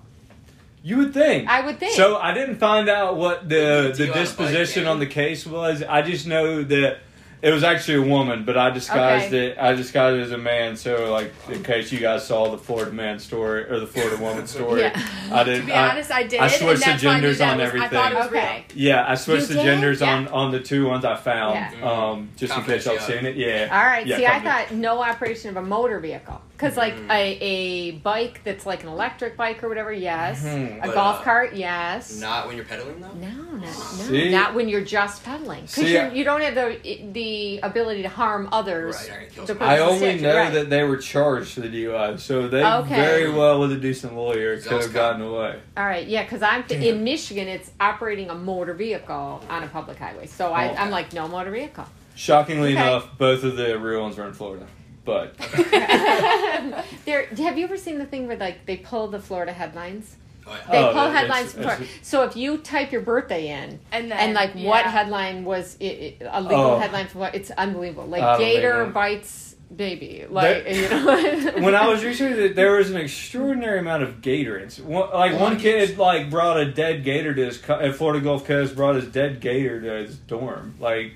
[0.84, 1.48] You would think.
[1.48, 1.92] I would think.
[1.96, 5.44] So I didn't find out what the the you have a disposition on the case
[5.44, 5.82] was.
[5.82, 6.98] I just know that
[7.40, 9.48] it was actually a woman, but I disguised Okay.
[9.48, 9.58] it.
[9.58, 10.76] I disguised it as a man.
[10.76, 14.46] So like, in case you guys saw the Florida man story or the Florida woman
[14.54, 15.08] story, Yeah.
[15.32, 15.66] I didn't.
[15.66, 16.40] be I- honest, I did.
[16.40, 18.48] I switched the that's why I knew genders on was- I thought it was everything.
[18.48, 18.64] Okay.
[18.74, 19.64] yeah, I switched You the did?
[19.64, 20.14] genders Yeah.
[20.14, 21.90] on on the two ones I found, Yeah.
[21.90, 23.36] um, just in case y'all seen it.
[23.36, 23.68] Yeah.
[23.70, 24.06] All right.
[24.06, 27.10] Yeah, See, I thought no operation of a motor vehicle because like Mhm.
[27.10, 30.42] a, a bike that's like an electric bike or whatever, yes.
[30.44, 30.78] Mhm.
[30.78, 32.18] A But, golf uh, cart, yes.
[32.20, 33.12] Not when you're pedaling, though?
[33.14, 33.28] No,
[33.60, 33.72] no, no.
[33.72, 34.30] See?
[34.30, 38.02] Not when you're just pedaling because See, you I- you don't have the the ability
[38.02, 38.94] to harm others.
[38.96, 39.70] Right, you're gonna kill The somebody.
[39.70, 40.52] I person's only statute, know right.
[40.54, 42.94] that they were charged for the DUI, so they Okay.
[42.96, 45.58] very well, with a decent lawyer, could have gotten away.
[45.76, 46.82] All right, yeah, because I'm Damn.
[46.82, 47.48] in Michigan.
[47.48, 50.74] It's operating a motor vehicle on a public highway, so I, Oh.
[50.76, 51.84] I'm like no motor vehicle.
[52.14, 52.82] Shockingly Okay.
[52.82, 54.66] enough, both of the real ones were in Florida.
[55.04, 55.36] But
[57.06, 60.16] there, have you ever seen the thing where like they pull the Florida headlines?
[60.48, 60.72] Oh, yeah.
[60.72, 61.94] They Oh, pull that- headlines from that's- Florida.
[62.02, 65.84] So if you type your birthday in And then and like what headline was it,
[66.20, 66.78] it, a legal Oh.
[66.78, 67.34] headline for what?
[67.34, 68.06] It's unbelievable.
[68.06, 70.24] Like gator bites baby.
[70.30, 71.52] Like That- you know.
[71.64, 74.66] when I was researching it, there was an extraordinary amount of gator.
[74.82, 78.46] One, like one kid like brought a dead gator to his co- at Florida Gulf
[78.46, 78.74] Coast.
[78.74, 80.74] Brought his dead gator to his dorm.
[80.80, 81.12] Like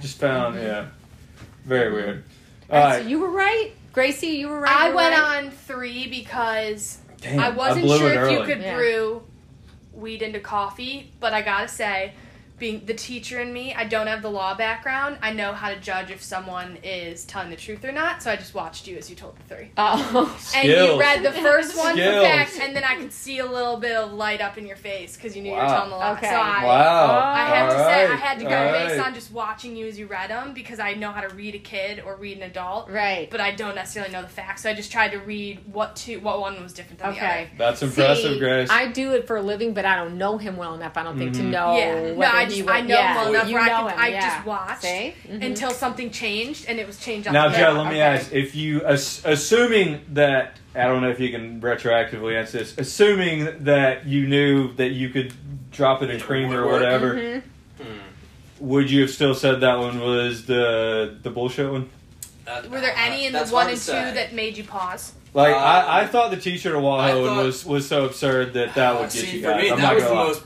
[0.00, 0.86] just found yeah,
[1.64, 2.24] very weird.
[2.70, 4.28] All All right, right, so you were right, Gracie.
[4.28, 4.74] You were right.
[4.74, 5.44] I went right.
[5.44, 8.74] on three because Damn, I wasn't blew sure it if you could Yeah.
[8.76, 9.22] brew
[9.92, 12.12] weed into coffee, but I gotta say,
[12.62, 15.18] being the teacher in me, I don't have the law background.
[15.20, 18.36] I know how to judge if someone is telling the truth or not, so I
[18.36, 19.72] just watched you as you told the three.
[19.76, 20.40] Oh.
[20.54, 22.24] And you read the first one for Skills.
[22.24, 25.16] fact, and then I could see a little bit of light up in your face
[25.16, 25.74] because you knew you were Wow.
[25.74, 26.12] telling the lie.
[26.12, 26.28] Okay.
[26.28, 27.32] So I, Wow.
[27.34, 28.88] I have to say, I Alright, had to go alright.
[28.90, 31.56] based on just watching you as you read them because I know how to read
[31.56, 33.28] a kid or read an adult, Right.
[33.28, 34.62] but I don't necessarily know the facts.
[34.62, 37.26] So I just tried to read what two, what one was different than the other.
[37.26, 37.50] Okay.
[37.58, 38.70] That's impressive, See, Grace.
[38.70, 40.96] I do it for a living, but I don't know him well enough.
[40.96, 41.50] I don't think to Mhm.
[41.50, 41.76] know.
[41.76, 43.08] Yeah, no, whether I he just would- I know yeah.
[43.08, 44.20] him well enough You where I, know could, him, I yeah.
[44.36, 45.14] just watched See?
[45.30, 45.44] Mhm.
[45.46, 47.26] until something changed and it was changed.
[47.28, 48.00] on Now, Joe, let me okay.
[48.00, 52.74] ask: If you, ass- assuming that I don't know if you can retroactively answer this,
[52.78, 55.32] assuming that you knew that you could
[55.70, 56.80] drop it in It cream or would work.
[56.82, 57.42] whatever, Mhm.
[57.78, 57.84] Hmm.
[58.60, 61.88] would you have still said that one was the the bullshit one?
[62.44, 64.12] That- Were there any in the one and to two say.
[64.14, 65.12] that made you pause?
[65.34, 68.94] Like Uh, I, I thought the T-shirt of Wahoo was was so absurd that that
[68.94, 69.62] would get See, you for guys.
[69.62, 70.24] me, I'm that not was the lie.
[70.24, 70.42] most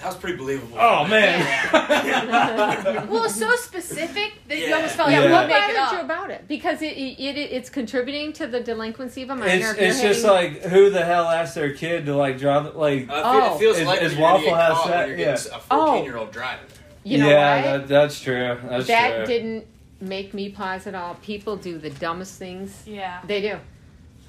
[0.00, 0.76] That was pretty believable.
[0.80, 1.40] Oh man.
[3.08, 4.76] well, it's so specific that you Yeah.
[4.76, 5.22] almost felt like Yeah.
[5.24, 6.04] like What you make it bothered you up.
[6.04, 6.48] about it?
[6.48, 9.52] Because it, it, it it's contributing to the delinquency of a minor.
[9.52, 12.38] it's if you're it's just having- like who the hell asked their kid to like
[12.38, 13.54] drive like Uh, Oh.
[13.54, 15.34] it feels Is- like is when you're gonna Waffle House caught that- you're yeah.
[15.36, 16.66] getting a 14 year old driving.
[17.04, 17.62] you know yeah what?
[17.80, 19.66] that, that's true that's that true didn't
[20.00, 21.14] make me pause at all.
[21.16, 22.82] People do the dumbest things.
[22.86, 23.20] Yeah.
[23.26, 23.56] They do.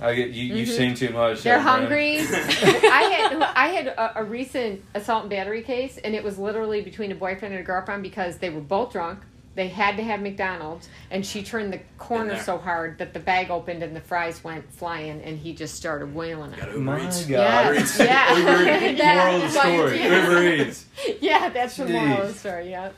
[0.02, 0.78] I get you you've Mhm.
[0.78, 2.18] seen too much They're yeah, hungry.
[2.22, 6.82] I had I had a, a recent assault and battery case, and it was literally
[6.82, 9.20] between a boyfriend and a girlfriend because they were both drunk.
[9.54, 13.52] They had to have McDonald's, and she turned the corner so hard that the bag
[13.52, 16.76] opened and the fries went flying, and he just started wailing Got it.
[16.76, 17.26] Uber My Eats.
[17.26, 17.30] God.
[17.30, 18.00] Yeah, Uber Eats.
[18.00, 18.38] yeah.
[18.38, 18.98] Uber Eats.
[19.02, 20.30] That- moral of the story Yeah.
[20.30, 20.86] Uber Eats
[21.20, 22.70] Yeah, that's the moral of the story.
[22.72, 22.90] Yeah.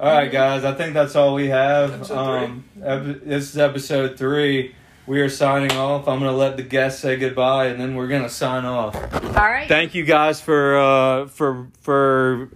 [0.00, 4.18] all right guys I think that's all we have Episode um ep- this is episode
[4.18, 4.74] three
[5.06, 8.28] we are signing off I'm gonna let the guests say goodbye and then we're gonna
[8.28, 8.94] sign off
[9.24, 9.68] All right.
[9.68, 12.48] thank you guys for uh, for for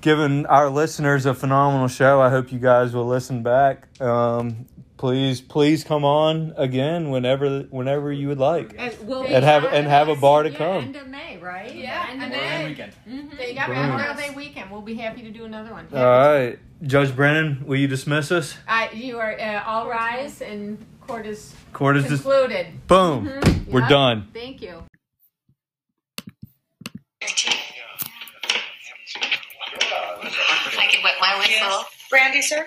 [0.00, 2.20] giving our listeners a phenomenal show.
[2.20, 3.88] I hope you guys will listen back.
[4.00, 4.66] Um,
[4.98, 8.72] please, please come on again whenever whenever you would like.
[8.78, 10.84] and, we'll And have- and have a bar to come.
[10.84, 11.74] End of May, right?
[11.74, 12.38] Yeah, End of and May.
[12.38, 12.92] then- weekend.
[13.08, 13.36] Mm-hmm.
[13.36, 14.70] They got Memorial Memorial Day weekend.
[14.70, 15.88] We'll be happy to do another one.
[15.92, 18.56] All right, Judge Brennan, will you dismiss us?
[18.68, 22.86] I, you are uh, all rise and court is Court is just concluded.
[22.88, 23.26] boom.
[23.28, 23.66] Mhm.
[23.68, 23.88] We're Yep.
[23.90, 24.30] done.
[24.32, 24.82] Thank you.
[30.78, 31.84] I can wet my whistle.
[32.10, 32.66] Brandy, sir?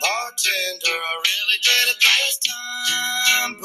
[0.00, 3.63] Bartender, I really did it this time.